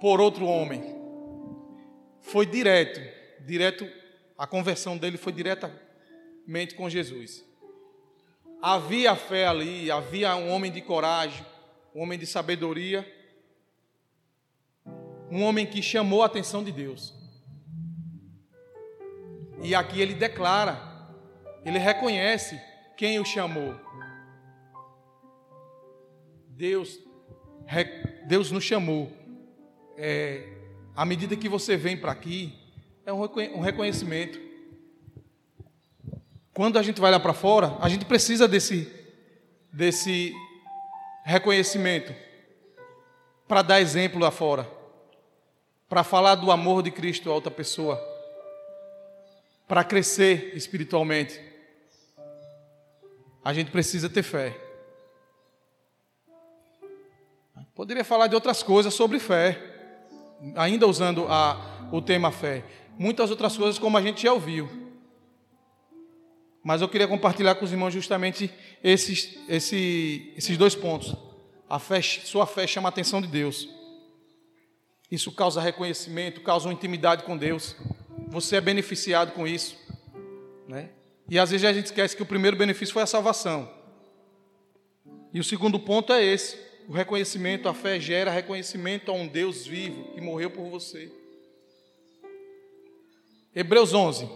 por 0.00 0.20
outro 0.20 0.46
homem. 0.46 0.82
Foi 2.20 2.46
direto, 2.46 3.00
direto 3.44 3.86
a 4.38 4.46
conversão 4.46 4.96
dele 4.96 5.16
foi 5.16 5.32
diretamente 5.32 6.74
com 6.74 6.88
Jesus. 6.88 7.44
havia 8.60 9.14
fé 9.14 9.46
ali, 9.46 9.90
havia 9.90 10.34
um 10.36 10.50
homem 10.50 10.70
de 10.70 10.80
coragem, 10.80 11.44
um 11.94 12.02
homem 12.02 12.18
de 12.18 12.26
sabedoria, 12.26 13.06
um 15.30 15.42
homem 15.42 15.66
que 15.66 15.82
chamou 15.82 16.22
a 16.22 16.26
atenção 16.26 16.64
de 16.64 16.72
Deus. 16.72 17.14
E 19.62 19.74
aqui 19.74 20.00
ele 20.00 20.14
declara, 20.14 20.91
ele 21.64 21.78
reconhece 21.78 22.60
quem 22.96 23.18
o 23.18 23.24
chamou. 23.24 23.74
Deus, 26.48 26.98
Deus 28.26 28.50
nos 28.50 28.64
chamou. 28.64 29.10
É, 29.96 30.48
à 30.94 31.04
medida 31.04 31.36
que 31.36 31.48
você 31.48 31.76
vem 31.76 31.96
para 31.96 32.12
aqui, 32.12 32.54
é 33.04 33.12
um 33.12 33.60
reconhecimento. 33.60 34.38
Quando 36.54 36.78
a 36.78 36.82
gente 36.82 37.00
vai 37.00 37.10
lá 37.10 37.18
para 37.18 37.32
fora, 37.32 37.76
a 37.80 37.88
gente 37.88 38.04
precisa 38.04 38.46
desse, 38.46 38.92
desse 39.72 40.32
reconhecimento 41.24 42.14
para 43.48 43.62
dar 43.62 43.80
exemplo 43.80 44.20
lá 44.20 44.30
fora, 44.30 44.70
para 45.88 46.04
falar 46.04 46.34
do 46.34 46.50
amor 46.50 46.82
de 46.82 46.90
Cristo 46.90 47.30
a 47.30 47.34
outra 47.34 47.50
pessoa, 47.50 48.00
para 49.66 49.82
crescer 49.82 50.52
espiritualmente. 50.54 51.51
A 53.44 53.52
gente 53.52 53.70
precisa 53.70 54.08
ter 54.08 54.22
fé. 54.22 54.56
Poderia 57.74 58.04
falar 58.04 58.26
de 58.26 58.34
outras 58.34 58.62
coisas 58.62 58.92
sobre 58.92 59.18
fé, 59.18 59.60
ainda 60.54 60.86
usando 60.86 61.26
a, 61.28 61.88
o 61.90 62.02
tema 62.02 62.30
fé. 62.30 62.64
Muitas 62.98 63.30
outras 63.30 63.56
coisas, 63.56 63.78
como 63.78 63.96
a 63.96 64.02
gente 64.02 64.22
já 64.22 64.32
ouviu. 64.32 64.68
Mas 66.62 66.80
eu 66.80 66.88
queria 66.88 67.08
compartilhar 67.08 67.54
com 67.56 67.64
os 67.64 67.72
irmãos 67.72 67.92
justamente 67.92 68.52
esses, 68.84 69.38
esses, 69.48 70.36
esses 70.36 70.56
dois 70.56 70.74
pontos. 70.74 71.16
A 71.68 71.78
fé, 71.78 72.00
sua 72.02 72.46
fé 72.46 72.66
chama 72.66 72.88
a 72.88 72.90
atenção 72.90 73.20
de 73.20 73.26
Deus. 73.26 73.68
Isso 75.10 75.32
causa 75.32 75.60
reconhecimento, 75.60 76.40
causa 76.42 76.68
uma 76.68 76.74
intimidade 76.74 77.24
com 77.24 77.36
Deus. 77.36 77.74
Você 78.28 78.56
é 78.56 78.60
beneficiado 78.60 79.32
com 79.32 79.46
isso. 79.46 79.76
Né? 80.68 80.90
E 81.28 81.38
às 81.38 81.50
vezes 81.50 81.66
a 81.66 81.72
gente 81.72 81.86
esquece 81.86 82.16
que 82.16 82.22
o 82.22 82.26
primeiro 82.26 82.56
benefício 82.56 82.92
foi 82.92 83.02
a 83.02 83.06
salvação. 83.06 83.70
E 85.32 85.40
o 85.40 85.44
segundo 85.44 85.78
ponto 85.78 86.12
é 86.12 86.22
esse: 86.22 86.58
o 86.88 86.92
reconhecimento, 86.92 87.68
a 87.68 87.74
fé 87.74 87.98
gera 87.98 88.30
reconhecimento 88.30 89.10
a 89.10 89.14
um 89.14 89.26
Deus 89.26 89.66
vivo 89.66 90.12
que 90.14 90.20
morreu 90.20 90.50
por 90.50 90.68
você. 90.68 91.10
Hebreus 93.54 93.92
11, 93.92 94.28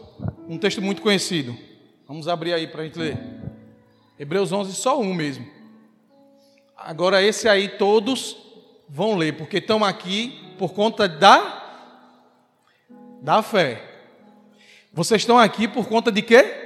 um 0.49 0.59
texto 0.59 0.81
muito 0.83 1.03
conhecido. 1.03 1.57
Vamos 2.07 2.29
abrir 2.29 2.53
aí 2.53 2.67
para 2.67 2.83
a 2.83 2.85
gente 2.85 2.99
ler. 2.99 3.19
Hebreus 4.19 4.53
11, 4.53 4.75
só 4.75 5.01
um 5.01 5.13
mesmo. 5.13 5.47
Agora, 6.77 7.23
esse 7.23 7.49
aí 7.49 7.69
todos 7.69 8.37
vão 8.89 9.17
ler, 9.17 9.37
porque 9.37 9.59
estão 9.59 9.85
aqui 9.85 10.55
por 10.59 10.73
conta 10.73 11.09
da, 11.09 11.99
da 13.23 13.43
fé. 13.43 13.83
Vocês 14.93 15.23
estão 15.23 15.39
aqui 15.39 15.67
por 15.67 15.89
conta 15.89 16.13
de 16.13 16.23
quê? 16.23 16.66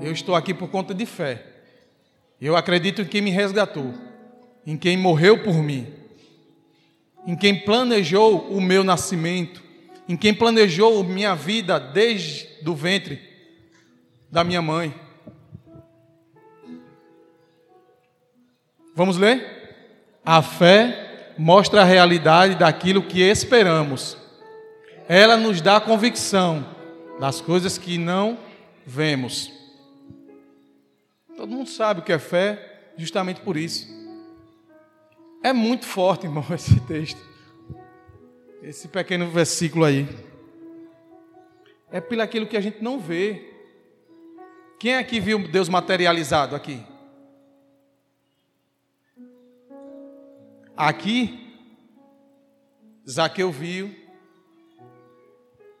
Eu 0.00 0.12
estou 0.12 0.34
aqui 0.34 0.54
por 0.54 0.68
conta 0.68 0.94
de 0.94 1.06
fé. 1.06 1.44
Eu 2.40 2.56
acredito 2.56 3.02
em 3.02 3.04
quem 3.04 3.20
me 3.20 3.30
resgatou, 3.30 3.92
em 4.66 4.76
quem 4.76 4.96
morreu 4.96 5.42
por 5.42 5.54
mim, 5.54 5.86
em 7.26 7.34
quem 7.34 7.58
planejou 7.58 8.48
o 8.48 8.60
meu 8.60 8.84
nascimento, 8.84 9.62
em 10.08 10.16
quem 10.16 10.32
planejou 10.32 11.02
minha 11.02 11.34
vida 11.34 11.80
desde 11.80 12.46
do 12.62 12.74
ventre 12.74 13.20
da 14.30 14.44
minha 14.44 14.62
mãe. 14.62 14.94
Vamos 18.94 19.16
ler? 19.16 19.58
A 20.24 20.42
fé 20.42 21.32
mostra 21.38 21.82
a 21.82 21.84
realidade 21.84 22.54
daquilo 22.54 23.02
que 23.02 23.20
esperamos. 23.20 24.16
Ela 25.08 25.36
nos 25.36 25.60
dá 25.60 25.80
convicção 25.80 26.66
das 27.18 27.40
coisas 27.40 27.78
que 27.78 27.96
não 27.96 28.38
vemos. 28.86 29.57
Todo 31.38 31.54
mundo 31.54 31.70
sabe 31.70 32.00
o 32.00 32.02
que 32.02 32.12
é 32.12 32.18
fé, 32.18 32.90
justamente 32.96 33.40
por 33.42 33.56
isso. 33.56 33.86
É 35.40 35.52
muito 35.52 35.86
forte, 35.86 36.26
irmão, 36.26 36.44
esse 36.52 36.80
texto. 36.80 37.20
Esse 38.60 38.88
pequeno 38.88 39.30
versículo 39.30 39.84
aí. 39.84 40.08
É 41.92 42.00
pelo 42.00 42.22
aquilo 42.22 42.44
que 42.44 42.56
a 42.56 42.60
gente 42.60 42.82
não 42.82 42.98
vê. 42.98 43.54
Quem 44.80 44.96
aqui 44.96 45.20
viu 45.20 45.46
Deus 45.46 45.68
materializado 45.68 46.56
aqui? 46.56 46.84
Aqui, 50.76 51.54
Zaqueu 53.08 53.52
viu, 53.52 53.94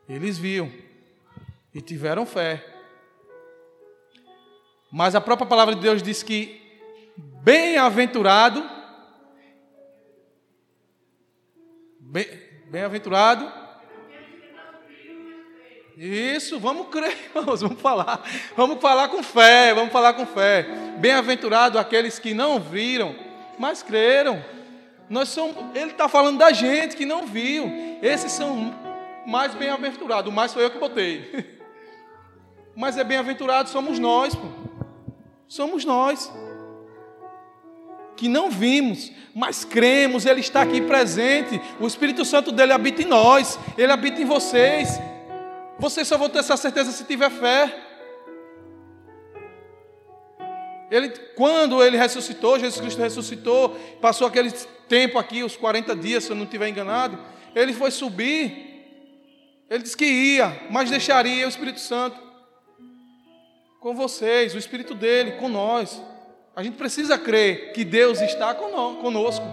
eles 0.08 0.38
viam 0.38 0.72
e 1.74 1.80
tiveram 1.80 2.24
fé. 2.24 2.67
Mas 4.90 5.14
a 5.14 5.20
própria 5.20 5.46
palavra 5.46 5.74
de 5.74 5.80
Deus 5.80 6.02
diz 6.02 6.22
que 6.22 6.60
bem-aventurado, 7.16 8.68
bem-aventurado 12.00 13.44
bem 13.44 13.68
isso, 16.00 16.60
vamos 16.60 16.86
crer, 16.88 17.18
irmãos, 17.34 17.60
vamos 17.60 17.80
falar. 17.80 18.22
Vamos 18.56 18.80
falar 18.80 19.08
com 19.08 19.20
fé, 19.20 19.74
vamos 19.74 19.92
falar 19.92 20.14
com 20.14 20.24
fé. 20.24 20.64
Bem-aventurado 20.98 21.76
aqueles 21.76 22.20
que 22.20 22.32
não 22.32 22.60
viram, 22.60 23.16
mas 23.58 23.82
creram. 23.82 24.44
Nós 25.10 25.28
somos, 25.30 25.56
ele 25.74 25.90
está 25.90 26.08
falando 26.08 26.38
da 26.38 26.52
gente 26.52 26.96
que 26.96 27.04
não 27.04 27.26
viu. 27.26 27.98
Esses 28.00 28.30
são 28.30 28.72
mais 29.26 29.56
bem-aventurados. 29.56 30.30
O 30.30 30.34
mais 30.34 30.54
foi 30.54 30.64
eu 30.64 30.70
que 30.70 30.78
botei. 30.78 31.58
Mas 32.76 32.96
é 32.96 33.02
bem-aventurado 33.02 33.68
somos 33.68 33.98
nós, 33.98 34.36
pô. 34.36 34.46
Somos 35.48 35.84
nós. 35.84 36.30
Que 38.16 38.28
não 38.28 38.50
vimos, 38.50 39.10
mas 39.34 39.64
cremos, 39.64 40.26
Ele 40.26 40.40
está 40.40 40.62
aqui 40.62 40.80
presente. 40.82 41.60
O 41.80 41.86
Espírito 41.86 42.24
Santo 42.24 42.52
dele 42.52 42.72
habita 42.72 43.02
em 43.02 43.06
nós, 43.06 43.58
Ele 43.76 43.90
habita 43.90 44.20
em 44.20 44.24
vocês. 44.24 45.00
Você 45.78 46.04
só 46.04 46.18
vão 46.18 46.28
ter 46.28 46.40
essa 46.40 46.56
certeza 46.56 46.92
se 46.92 47.04
tiver 47.04 47.30
fé. 47.30 47.84
Ele, 50.90 51.10
quando 51.36 51.82
ele 51.82 51.96
ressuscitou, 51.96 52.58
Jesus 52.58 52.80
Cristo 52.80 53.00
ressuscitou, 53.00 53.76
passou 54.00 54.26
aquele 54.26 54.50
tempo 54.88 55.18
aqui, 55.18 55.42
os 55.42 55.54
40 55.54 55.94
dias, 55.94 56.24
se 56.24 56.30
eu 56.30 56.36
não 56.36 56.44
estiver 56.44 56.66
enganado, 56.68 57.18
ele 57.54 57.74
foi 57.74 57.90
subir. 57.90 58.66
Ele 59.68 59.82
disse 59.82 59.96
que 59.96 60.06
ia, 60.06 60.62
mas 60.70 60.88
deixaria 60.88 61.44
o 61.44 61.48
Espírito 61.48 61.78
Santo 61.78 62.27
com 63.80 63.94
vocês, 63.94 64.54
o 64.54 64.58
Espírito 64.58 64.94
dele, 64.94 65.32
com 65.32 65.48
nós. 65.48 66.02
A 66.54 66.62
gente 66.62 66.76
precisa 66.76 67.16
crer 67.16 67.72
que 67.72 67.84
Deus 67.84 68.20
está 68.20 68.54
conosco. 68.54 69.46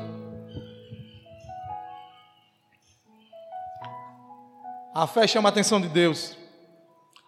A 4.93 5.05
fé 5.05 5.27
chama 5.27 5.49
a 5.49 5.51
atenção 5.51 5.79
de 5.79 5.87
Deus. 5.87 6.35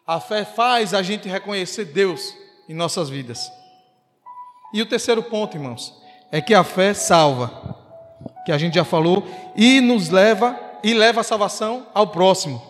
A 0.06 0.20
fé 0.20 0.46
faz 0.46 0.94
a 0.94 1.02
gente 1.02 1.28
reconhecer 1.28 1.86
Deus 1.86 2.34
em 2.68 2.74
nossas 2.74 3.10
vidas. 3.10 3.52
E 4.74 4.82
o 4.82 4.86
terceiro 4.86 5.22
ponto, 5.22 5.58
irmãos, 5.58 5.94
é 6.32 6.42
que 6.42 6.54
a 6.54 6.64
fé 6.64 6.94
salva, 6.94 7.76
que 8.46 8.52
a 8.52 8.58
gente 8.58 8.76
já 8.76 8.86
falou, 8.86 9.28
e 9.56 9.82
nos 9.82 10.10
leva 10.10 10.60
e 10.84 10.94
leva 10.94 11.22
a 11.22 11.24
salvação 11.24 11.88
ao 11.94 12.08
próximo. 12.08 12.62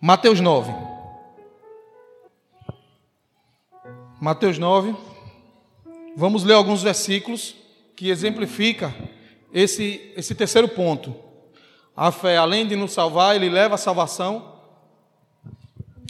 Mateus 0.00 0.40
9. 0.40 0.93
Mateus 4.24 4.58
9. 4.58 4.96
Vamos 6.16 6.44
ler 6.44 6.54
alguns 6.54 6.82
versículos 6.82 7.54
que 7.94 8.08
exemplifica 8.08 8.94
esse 9.52 10.14
esse 10.16 10.34
terceiro 10.34 10.66
ponto. 10.66 11.14
A 11.94 12.10
fé, 12.10 12.38
além 12.38 12.66
de 12.66 12.74
nos 12.74 12.92
salvar, 12.92 13.36
ele 13.36 13.50
leva 13.50 13.74
a 13.74 13.78
salvação 13.78 14.60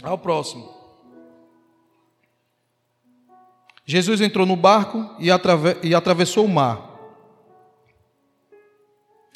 ao 0.01 0.17
próximo. 0.17 0.73
Jesus 3.85 4.21
entrou 4.21 4.45
no 4.45 4.55
barco 4.55 5.13
e, 5.19 5.29
atrave 5.29 5.75
e 5.83 5.93
atravessou 5.93 6.45
o 6.45 6.49
mar. 6.49 6.97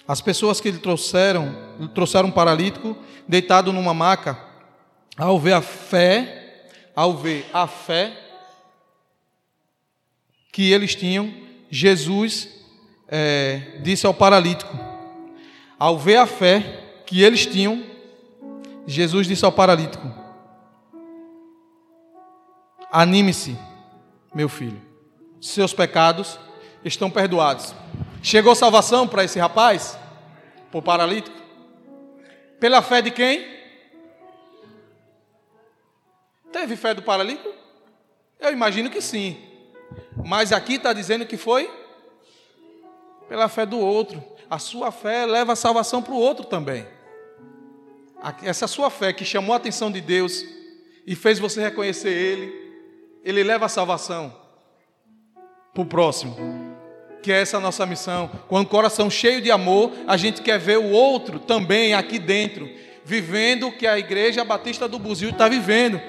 As 0.07 0.21
pessoas 0.21 0.61
que 0.61 0.69
ele 0.69 0.79
trouxeram, 0.79 1.53
trouxeram 1.93 2.29
um 2.29 2.31
paralítico 2.31 2.95
deitado 3.27 3.73
numa 3.73 3.93
maca. 3.93 4.39
Ao 5.17 5.37
ver 5.37 5.51
a 5.51 5.61
fé, 5.61 6.69
ao 6.95 7.17
ver 7.17 7.45
a 7.51 7.67
fé 7.67 8.28
que 10.51 10.71
eles 10.71 10.95
tinham, 10.95 11.33
Jesus 11.69 12.49
é, 13.07 13.79
disse 13.81 14.05
ao 14.05 14.13
paralítico: 14.13 14.89
ao 15.79 15.97
ver 15.97 16.17
a 16.17 16.27
fé 16.27 17.01
que 17.05 17.23
eles 17.23 17.45
tinham, 17.45 17.85
Jesus 18.85 19.27
disse 19.27 19.45
ao 19.45 19.51
paralítico: 19.51 20.05
Anime-se, 22.91 23.57
meu 24.33 24.49
filho. 24.49 24.81
seus 25.39 25.73
pecados 25.73 26.37
estão 26.83 27.09
perdoados. 27.09 27.73
Chegou 28.21 28.53
salvação 28.53 29.07
para 29.07 29.23
esse 29.23 29.39
rapaz? 29.39 29.97
Para 30.69 30.79
o 30.79 30.81
paralítico? 30.81 31.37
Pela 32.59 32.81
fé 32.81 33.01
de 33.01 33.11
quem? 33.11 33.47
Teve 36.51 36.75
fé 36.75 36.93
do 36.93 37.01
paralítico? 37.01 37.53
Eu 38.39 38.51
imagino 38.51 38.89
que 38.89 39.01
sim. 39.01 39.48
Mas 40.25 40.51
aqui 40.51 40.75
está 40.75 40.93
dizendo 40.93 41.25
que 41.25 41.37
foi 41.37 41.69
pela 43.27 43.47
fé 43.47 43.65
do 43.65 43.79
outro. 43.79 44.23
A 44.49 44.57
sua 44.57 44.91
fé 44.91 45.25
leva 45.25 45.53
a 45.53 45.55
salvação 45.55 46.01
para 46.01 46.13
o 46.13 46.17
outro 46.17 46.45
também. 46.45 46.85
Essa 48.43 48.67
sua 48.67 48.89
fé 48.89 49.13
que 49.13 49.23
chamou 49.23 49.53
a 49.53 49.57
atenção 49.57 49.91
de 49.91 50.01
Deus 50.01 50.43
e 51.05 51.15
fez 51.15 51.39
você 51.39 51.61
reconhecer 51.61 52.09
Ele, 52.09 52.53
Ele 53.23 53.43
leva 53.43 53.67
a 53.67 53.69
salvação 53.69 54.35
para 55.73 55.83
o 55.83 55.85
próximo. 55.85 56.35
Que 57.21 57.31
é 57.31 57.41
essa 57.41 57.57
a 57.57 57.61
nossa 57.61 57.85
missão. 57.85 58.29
Com 58.47 58.59
o 58.59 58.65
coração 58.65 59.09
cheio 59.09 59.41
de 59.41 59.51
amor, 59.51 59.91
a 60.07 60.17
gente 60.17 60.41
quer 60.41 60.57
ver 60.57 60.79
o 60.79 60.89
outro 60.89 61.39
também 61.39 61.93
aqui 61.93 62.17
dentro, 62.17 62.69
vivendo 63.05 63.67
o 63.67 63.71
que 63.71 63.85
a 63.85 63.99
Igreja 63.99 64.43
Batista 64.43 64.87
do 64.87 64.97
Buzil 64.97 65.29
está 65.29 65.47
vivendo, 65.47 66.01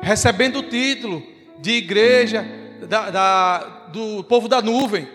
recebendo 0.00 0.60
o 0.60 0.62
título 0.62 1.22
de 1.58 1.72
igreja 1.72 2.63
da, 2.88 3.10
da, 3.10 3.58
do 3.88 4.24
povo 4.24 4.48
da 4.48 4.60
nuvem, 4.62 5.08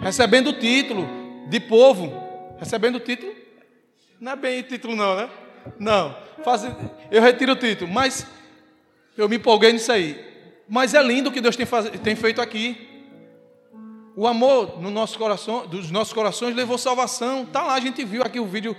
recebendo 0.00 0.48
o 0.48 0.52
título 0.52 1.08
de 1.48 1.60
povo, 1.60 2.12
recebendo 2.58 2.96
o 2.96 3.00
título. 3.00 3.32
Não 4.20 4.32
é 4.32 4.36
bem 4.36 4.62
título, 4.62 4.96
não, 4.96 5.16
né? 5.16 5.30
Não, 5.78 6.16
faz, 6.44 6.66
eu 7.10 7.22
retiro 7.22 7.52
o 7.52 7.56
título, 7.56 7.90
mas 7.90 8.26
eu 9.16 9.28
me 9.28 9.36
empolguei 9.36 9.72
nisso 9.72 9.92
aí. 9.92 10.26
Mas 10.68 10.94
é 10.94 11.02
lindo 11.02 11.30
o 11.30 11.32
que 11.32 11.40
Deus 11.40 11.56
tem, 11.56 11.66
faz, 11.66 11.88
tem 12.00 12.14
feito 12.14 12.40
aqui. 12.40 12.86
O 14.14 14.26
amor 14.26 14.80
no 14.80 14.90
nosso 14.90 15.18
coração, 15.18 15.66
dos 15.66 15.90
nossos 15.90 16.12
corações 16.12 16.54
levou 16.54 16.76
salvação. 16.76 17.46
Tá 17.46 17.62
lá, 17.62 17.74
a 17.74 17.80
gente 17.80 18.04
viu 18.04 18.22
aqui 18.22 18.40
o 18.40 18.46
vídeo. 18.46 18.76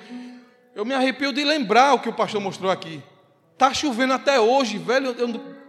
Eu 0.75 0.85
me 0.85 0.93
arrepio 0.93 1.33
de 1.33 1.43
lembrar 1.43 1.93
o 1.93 1.99
que 1.99 2.09
o 2.09 2.13
pastor 2.13 2.41
mostrou 2.41 2.71
aqui. 2.71 3.01
Tá 3.57 3.73
chovendo 3.73 4.13
até 4.13 4.39
hoje, 4.39 4.77
velho. 4.77 5.15
Eu, 5.17 5.59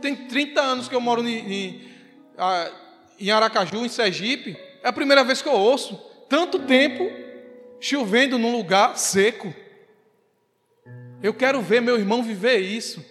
tem 0.00 0.14
30 0.14 0.60
anos 0.60 0.88
que 0.88 0.94
eu 0.94 1.00
moro 1.00 1.26
em, 1.26 1.80
em, 3.18 3.30
Aracaju, 3.30 3.84
em 3.84 3.88
Sergipe. 3.88 4.56
É 4.82 4.88
a 4.88 4.92
primeira 4.92 5.22
vez 5.22 5.42
que 5.42 5.48
eu 5.48 5.52
ouço. 5.52 5.94
Tanto 6.28 6.60
tempo 6.60 7.10
chovendo 7.80 8.38
num 8.38 8.52
lugar 8.52 8.96
seco. 8.96 9.52
Eu 11.22 11.34
quero 11.34 11.60
ver 11.60 11.80
meu 11.80 11.98
irmão 11.98 12.22
viver 12.22 12.58
isso. 12.58 13.04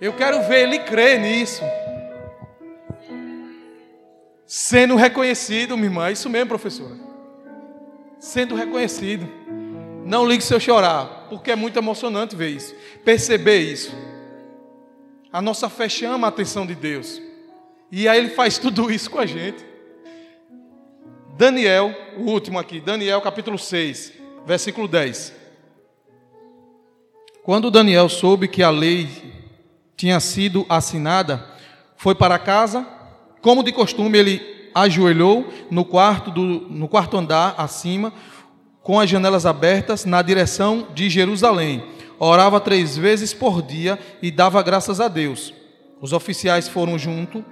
Eu 0.00 0.12
quero 0.12 0.42
ver 0.42 0.62
ele 0.62 0.78
crer 0.78 1.18
nisso. 1.18 1.62
Sendo 4.46 4.96
reconhecido, 4.96 5.76
minha 5.76 5.88
irmã, 5.88 6.08
é 6.08 6.12
isso 6.12 6.30
mesmo, 6.30 6.48
professora. 6.48 6.96
Sendo 8.18 8.54
reconhecido. 8.54 9.28
Não 10.06 10.26
ligue 10.26 10.42
se 10.42 10.54
eu 10.54 10.60
chorar, 10.60 11.26
porque 11.28 11.50
é 11.50 11.56
muito 11.56 11.78
emocionante 11.78 12.34
ver 12.34 12.48
isso, 12.48 12.74
perceber 13.04 13.58
isso. 13.58 13.94
A 15.30 15.42
nossa 15.42 15.68
fé 15.68 15.86
chama 15.86 16.26
a 16.26 16.30
atenção 16.30 16.66
de 16.66 16.74
Deus. 16.74 17.27
E 17.90 18.06
aí 18.06 18.18
ele 18.18 18.30
faz 18.30 18.58
tudo 18.58 18.90
isso 18.92 19.10
com 19.10 19.18
a 19.18 19.26
gente. 19.26 19.64
Daniel, 21.36 21.94
o 22.16 22.22
último 22.22 22.58
aqui, 22.58 22.80
Daniel 22.80 23.20
capítulo 23.20 23.58
6, 23.58 24.12
versículo 24.44 24.88
10. 24.88 25.32
Quando 27.44 27.70
Daniel 27.70 28.08
soube 28.08 28.48
que 28.48 28.62
a 28.62 28.70
lei 28.70 29.08
tinha 29.96 30.20
sido 30.20 30.66
assinada, 30.68 31.46
foi 31.96 32.14
para 32.14 32.38
casa, 32.38 32.86
como 33.40 33.62
de 33.62 33.72
costume, 33.72 34.18
ele 34.18 34.70
ajoelhou 34.74 35.48
no 35.70 35.84
quarto, 35.84 36.30
do, 36.30 36.42
no 36.42 36.88
quarto 36.88 37.16
andar 37.16 37.54
acima, 37.56 38.12
com 38.82 38.98
as 38.98 39.08
janelas 39.08 39.46
abertas 39.46 40.04
na 40.04 40.20
direção 40.22 40.88
de 40.94 41.08
Jerusalém. 41.08 41.84
Orava 42.18 42.60
três 42.60 42.96
vezes 42.96 43.32
por 43.32 43.62
dia 43.62 43.98
e 44.20 44.30
dava 44.30 44.62
graças 44.62 45.00
a 45.00 45.08
Deus. 45.08 45.54
Os 46.00 46.12
oficiais 46.12 46.68
foram 46.68 46.98
junto, 46.98 47.44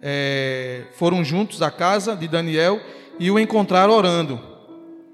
é, 0.00 0.84
foram 0.92 1.24
juntos 1.24 1.62
à 1.62 1.70
casa 1.70 2.16
de 2.16 2.28
Daniel 2.28 2.80
e 3.18 3.30
o 3.30 3.38
encontraram 3.38 3.92
orando 3.92 4.40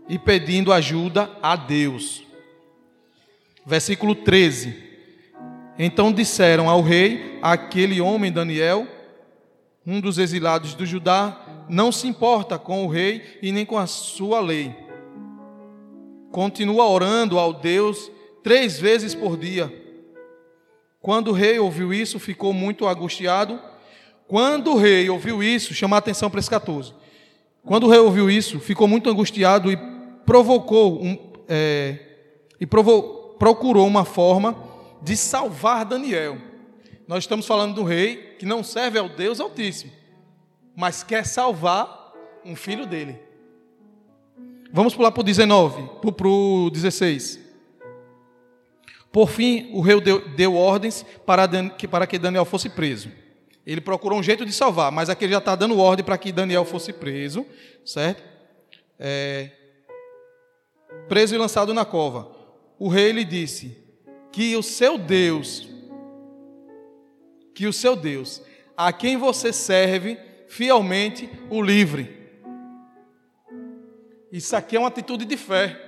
e 0.09 0.19
pedindo 0.19 0.73
ajuda 0.73 1.31
a 1.43 1.57
Deus. 1.57 2.23
Versículo 3.65 4.15
13. 4.15 4.83
Então 5.79 6.13
disseram 6.13 6.69
ao 6.69 6.83
rei, 6.83 7.39
aquele 7.43 8.01
homem 8.01 8.31
Daniel, 8.31 8.87
um 9.87 10.01
dos 10.01 10.19
exilados 10.19 10.75
do 10.75 10.87
Judá, 10.87 11.65
não 11.69 11.91
se 11.91 12.07
importa 12.07 12.59
com 12.59 12.85
o 12.85 12.89
rei 12.89 13.39
e 13.43 13.51
nem 13.51 13.65
com 13.65 13.79
a 13.79 13.87
sua 13.87 14.41
lei. 14.41 14.75
Continua 16.31 16.89
orando 16.89 17.39
ao 17.39 17.53
Deus 17.53 18.11
três 18.43 18.79
vezes 18.79 19.15
por 19.15 19.37
dia. 19.37 19.73
Quando 21.01 21.29
o 21.29 21.33
rei 21.33 21.59
ouviu 21.59 21.93
isso, 21.93 22.19
ficou 22.19 22.53
muito 22.53 22.87
angustiado. 22.87 23.61
Quando 24.27 24.73
o 24.73 24.77
rei 24.77 25.09
ouviu 25.11 25.43
isso, 25.43 25.75
chama 25.75 25.97
a 25.97 25.99
atenção 25.99 26.31
para 26.31 26.41
esse 26.41 26.51
14. 26.51 26.93
Quando 27.65 27.85
o 27.85 27.91
rei 27.91 27.99
ouviu 27.99 28.31
isso, 28.31 28.59
ficou 28.61 28.87
muito 28.87 29.09
angustiado 29.09 29.71
e 29.71 29.79
provocou 30.25 31.03
um, 31.03 31.33
é, 31.49 31.99
e 32.61 32.67
provocou 32.67 33.25
procurou 33.39 33.87
uma 33.87 34.05
forma 34.05 34.57
de 35.03 35.17
salvar 35.17 35.85
Daniel. 35.85 36.39
Nós 37.07 37.25
estamos 37.25 37.47
falando 37.47 37.75
do 37.75 37.85
rei 37.85 38.37
que 38.39 38.47
não 38.47 38.63
serve 38.65 38.99
ao 38.99 39.09
Deus 39.09 39.41
Altíssimo, 39.41 39.93
mas 40.75 41.03
quer 41.03 41.27
salvar 41.27 42.13
um 42.45 42.57
filho 42.57 42.87
dele. 42.87 43.19
Vamos 44.73 44.95
pular 44.95 45.13
para 45.13 45.21
o 45.21 45.25
19, 45.25 45.91
para 46.17 46.29
o 46.29 46.71
16. 46.71 47.39
Por 49.13 49.29
fim, 49.29 49.71
o 49.73 49.81
rei 49.81 50.01
deu, 50.01 50.29
deu 50.31 50.57
ordens 50.57 51.05
para, 51.25 51.47
para 51.91 52.07
que 52.07 52.19
Daniel 52.19 52.45
fosse 52.45 52.69
preso. 52.69 53.11
Ele 53.67 53.81
procurou 53.81 54.19
um 54.19 54.23
jeito 54.23 54.45
de 54.45 54.53
salvar, 54.53 54.93
mas 54.93 55.09
aqui 55.09 55.25
ele 55.25 55.33
já 55.33 55.39
está 55.39 55.55
dando 55.55 55.79
ordem 55.79 56.05
para 56.05 56.19
que 56.19 56.31
Daniel 56.31 56.65
fosse 56.65 56.93
preso, 56.93 57.47
certo? 57.85 58.23
É, 58.99 59.51
preso 61.09 61.35
e 61.35 61.39
lançado 61.39 61.73
na 61.73 61.85
cova 61.85 62.35
o 62.79 62.89
rei 62.89 63.13
lhe 63.13 63.25
disse 63.25 63.79
que 64.33 64.57
o 64.57 64.63
seu 64.63 64.99
Deus, 64.99 65.69
que 67.55 67.67
o 67.67 67.73
seu 67.73 67.95
Deus, 67.95 68.43
a 68.77 68.93
quem 68.93 69.17
você 69.17 69.53
serve 69.53 70.19
fielmente, 70.49 71.31
o 71.51 71.63
livre. 71.63 72.23
Isso 74.31 74.55
aqui 74.57 74.77
é 74.77 74.79
uma 74.79 74.89
atitude 74.89 75.25
de 75.25 75.37
fé, 75.37 75.81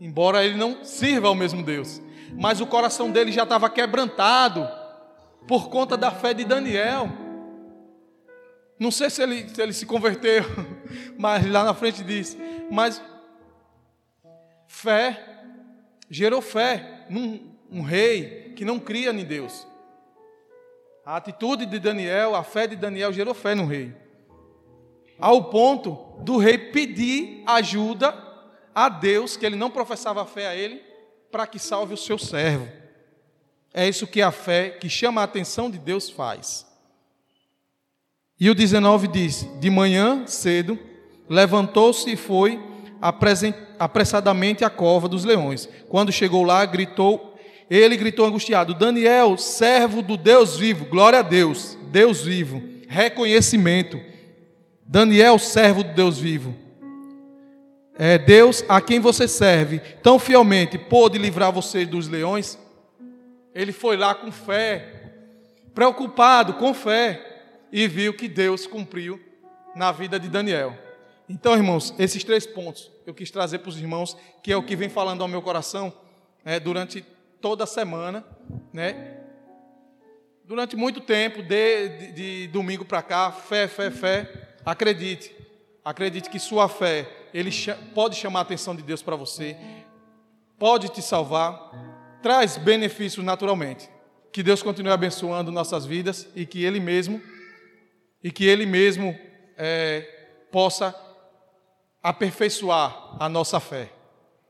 embora 0.00 0.44
ele 0.44 0.56
não 0.56 0.84
sirva 0.84 1.28
ao 1.28 1.34
mesmo 1.34 1.62
Deus, 1.62 2.02
mas 2.34 2.60
o 2.60 2.66
coração 2.66 3.10
dele 3.10 3.30
já 3.30 3.44
estava 3.44 3.70
quebrantado 3.70 4.68
por 5.48 5.70
conta 5.70 5.96
da 5.96 6.10
fé 6.10 6.34
de 6.34 6.44
Daniel. 6.44 7.08
Não 8.78 8.92
sei 8.92 9.10
se 9.10 9.22
ele, 9.22 9.48
se 9.48 9.60
ele 9.60 9.72
se 9.72 9.86
converteu, 9.86 10.44
mas 11.18 11.44
lá 11.50 11.64
na 11.64 11.74
frente 11.74 12.04
diz: 12.04 12.36
mas 12.70 13.02
fé 14.68 15.24
gerou 16.08 16.40
fé 16.40 17.06
num 17.08 17.56
um 17.70 17.82
rei 17.82 18.52
que 18.54 18.64
não 18.64 18.78
cria 18.78 19.10
em 19.10 19.24
Deus. 19.24 19.66
A 21.04 21.16
atitude 21.16 21.64
de 21.64 21.78
Daniel, 21.78 22.34
a 22.34 22.44
fé 22.44 22.66
de 22.66 22.76
Daniel 22.76 23.12
gerou 23.12 23.34
fé 23.34 23.54
no 23.54 23.66
rei. 23.66 23.94
Ao 25.18 25.44
ponto 25.44 26.22
do 26.22 26.36
rei 26.36 26.56
pedir 26.56 27.42
ajuda 27.46 28.14
a 28.74 28.88
Deus, 28.88 29.36
que 29.36 29.44
ele 29.44 29.56
não 29.56 29.70
professava 29.70 30.24
fé 30.24 30.46
a 30.46 30.54
ele, 30.54 30.82
para 31.30 31.46
que 31.46 31.58
salve 31.58 31.94
o 31.94 31.96
seu 31.96 32.18
servo. 32.18 32.68
É 33.72 33.88
isso 33.88 34.06
que 34.06 34.22
a 34.22 34.30
fé 34.30 34.70
que 34.70 34.88
chama 34.88 35.20
a 35.20 35.24
atenção 35.24 35.70
de 35.70 35.78
Deus 35.78 36.08
faz. 36.10 36.66
E 38.40 38.48
o 38.48 38.54
19 38.54 39.08
diz: 39.08 39.46
De 39.60 39.68
manhã 39.68 40.26
cedo, 40.26 40.78
levantou-se 41.28 42.10
e 42.10 42.16
foi 42.16 42.60
apressadamente 43.78 44.64
à 44.64 44.70
cova 44.70 45.08
dos 45.08 45.24
leões. 45.24 45.68
Quando 45.88 46.12
chegou 46.12 46.42
lá, 46.42 46.64
gritou, 46.64 47.36
ele 47.68 47.96
gritou 47.96 48.26
angustiado: 48.26 48.74
Daniel, 48.74 49.36
servo 49.36 50.02
do 50.02 50.16
Deus 50.16 50.56
vivo, 50.56 50.84
glória 50.86 51.18
a 51.18 51.22
Deus, 51.22 51.76
Deus 51.90 52.22
vivo, 52.22 52.62
reconhecimento. 52.88 54.00
Daniel, 54.86 55.38
servo 55.38 55.82
do 55.82 55.92
Deus 55.92 56.18
vivo. 56.18 56.54
É 57.98 58.16
Deus 58.16 58.64
a 58.68 58.80
quem 58.80 59.00
você 59.00 59.26
serve 59.26 59.80
tão 60.02 60.20
fielmente 60.20 60.78
pôde 60.78 61.18
livrar 61.18 61.52
você 61.52 61.84
dos 61.84 62.06
leões? 62.08 62.56
Ele 63.58 63.72
foi 63.72 63.96
lá 63.96 64.14
com 64.14 64.30
fé, 64.30 65.10
preocupado, 65.74 66.54
com 66.54 66.72
fé, 66.72 67.66
e 67.72 67.88
viu 67.88 68.14
que 68.14 68.28
Deus 68.28 68.68
cumpriu 68.68 69.20
na 69.74 69.90
vida 69.90 70.16
de 70.20 70.28
Daniel. 70.28 70.78
Então, 71.28 71.56
irmãos, 71.56 71.92
esses 71.98 72.22
três 72.22 72.46
pontos 72.46 72.88
eu 73.04 73.12
quis 73.12 73.32
trazer 73.32 73.58
para 73.58 73.70
os 73.70 73.76
irmãos, 73.76 74.16
que 74.44 74.52
é 74.52 74.56
o 74.56 74.62
que 74.62 74.76
vem 74.76 74.88
falando 74.88 75.22
ao 75.22 75.28
meu 75.28 75.42
coração 75.42 75.92
né, 76.44 76.60
durante 76.60 77.04
toda 77.40 77.64
a 77.64 77.66
semana, 77.66 78.24
né? 78.72 79.24
Durante 80.44 80.76
muito 80.76 81.00
tempo, 81.00 81.42
de, 81.42 81.88
de, 81.88 82.12
de 82.12 82.46
domingo 82.52 82.84
para 82.84 83.02
cá, 83.02 83.32
fé, 83.32 83.66
fé, 83.66 83.90
fé. 83.90 84.56
Acredite, 84.64 85.34
acredite 85.84 86.30
que 86.30 86.38
sua 86.38 86.68
fé 86.68 87.08
ele 87.34 87.50
pode 87.92 88.14
chamar 88.14 88.38
a 88.38 88.42
atenção 88.42 88.76
de 88.76 88.84
Deus 88.84 89.02
para 89.02 89.16
você, 89.16 89.56
pode 90.56 90.90
te 90.90 91.02
salvar, 91.02 91.72
traz 92.22 92.56
benefícios 92.56 93.24
naturalmente. 93.24 93.88
Que 94.32 94.42
Deus 94.42 94.62
continue 94.62 94.92
abençoando 94.92 95.50
nossas 95.50 95.86
vidas 95.86 96.28
e 96.34 96.44
que 96.44 96.64
Ele 96.64 96.80
mesmo 96.80 97.20
e 98.22 98.30
que 98.30 98.44
Ele 98.44 98.66
mesmo 98.66 99.16
é, 99.56 100.00
possa 100.50 100.94
aperfeiçoar 102.02 103.16
a 103.18 103.28
nossa 103.28 103.60
fé 103.60 103.90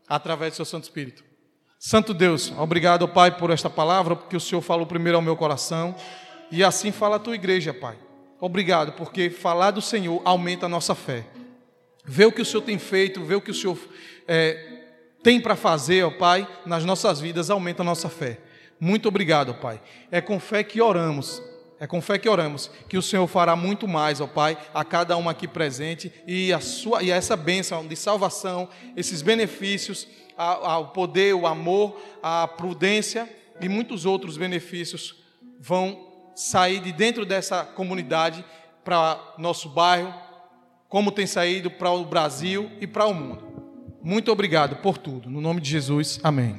através 0.09 0.53
do 0.53 0.57
Seu 0.57 0.65
Santo 0.65 0.85
Espírito. 0.85 1.25
Santo 1.79 2.13
Deus, 2.13 2.53
obrigado, 2.59 3.07
Pai, 3.07 3.37
por 3.37 3.51
esta 3.51 3.71
palavra, 3.71 4.17
porque 4.17 4.37
o 4.37 4.41
Senhor 4.41 4.61
falou 4.61 4.87
primeiro 4.87 5.17
ao 5.17 5.23
meu 5.23 5.37
coração 5.37 5.95
e 6.51 6.65
assim 6.65 6.91
fala 6.91 7.17
a 7.17 7.21
tua 7.21 7.35
igreja, 7.35 7.73
Pai. 7.73 7.97
Obrigado, 8.41 8.93
porque 8.93 9.31
falar 9.31 9.71
do 9.71 9.83
Senhor 9.83 10.21
aumenta 10.25 10.67
a 10.67 10.69
nossa 10.69 10.95
fé. 10.95 11.25
Ver 12.05 12.27
o 12.27 12.33
que 12.33 12.43
o 12.43 12.45
Senhor 12.45 12.63
tem 12.63 12.79
feito, 12.79 13.25
ver 13.25 13.37
o 13.37 13.41
que 13.41 13.51
o 13.51 13.55
Senhor 13.55 13.79
é, 14.27 14.78
tem 15.23 15.41
para 15.41 15.57
fazer, 15.57 16.05
ó 16.05 16.11
Pai, 16.11 16.47
nas 16.65 16.85
nossas 16.85 17.21
vidas, 17.21 17.51
aumenta 17.51 17.83
a 17.83 17.85
nossa 17.85 18.09
fé. 18.09 18.41
Muito 18.81 19.09
obrigado, 19.09 19.55
Pai. 19.55 19.81
É 20.11 20.21
com 20.21 20.39
fé 20.39 20.63
que 20.63 20.81
oramos. 20.81 21.43
É 21.81 21.87
com 21.87 22.01
fé 22.03 22.19
que 22.19 22.29
oramos 22.29 22.71
que 22.89 22.99
o 22.99 23.03
Senhor 23.03 23.27
fará 23.29 23.55
muito 23.55 23.87
mais, 23.87 24.21
ó 24.21 24.27
Pai, 24.27 24.59
a 24.75 24.85
cada 24.85 25.17
um 25.17 25.29
aqui 25.29 25.47
presente 25.47 26.13
e 26.27 26.53
a 26.53 26.59
sua 26.59 27.05
e 27.05 27.13
a 27.13 27.17
essa 27.17 27.37
bênção 27.37 27.87
de 27.87 27.95
salvação, 27.95 28.69
esses 28.97 29.23
benefícios, 29.23 30.09
ao 30.37 30.89
poder, 30.89 31.35
o 31.35 31.47
amor, 31.47 32.01
a 32.23 32.49
prudência 32.49 33.29
e 33.61 33.69
muitos 33.69 34.07
outros 34.07 34.37
benefícios 34.37 35.17
vão 35.61 36.07
sair 36.35 36.81
de 36.81 36.93
dentro 36.93 37.25
dessa 37.25 37.65
comunidade 37.65 38.45
para 38.85 39.35
nosso 39.37 39.69
bairro, 39.69 40.15
como 40.89 41.13
tem 41.13 41.27
saído 41.27 41.71
para 41.71 41.91
o 41.91 42.05
Brasil 42.05 42.71
e 42.81 42.87
para 42.87 43.07
o 43.07 43.15
mundo. 43.15 43.48
Muito 44.03 44.31
obrigado 44.31 44.77
por 44.77 44.97
tudo. 44.97 45.29
No 45.29 45.41
nome 45.41 45.61
de 45.61 45.71
Jesus, 45.71 46.21
amém. 46.23 46.57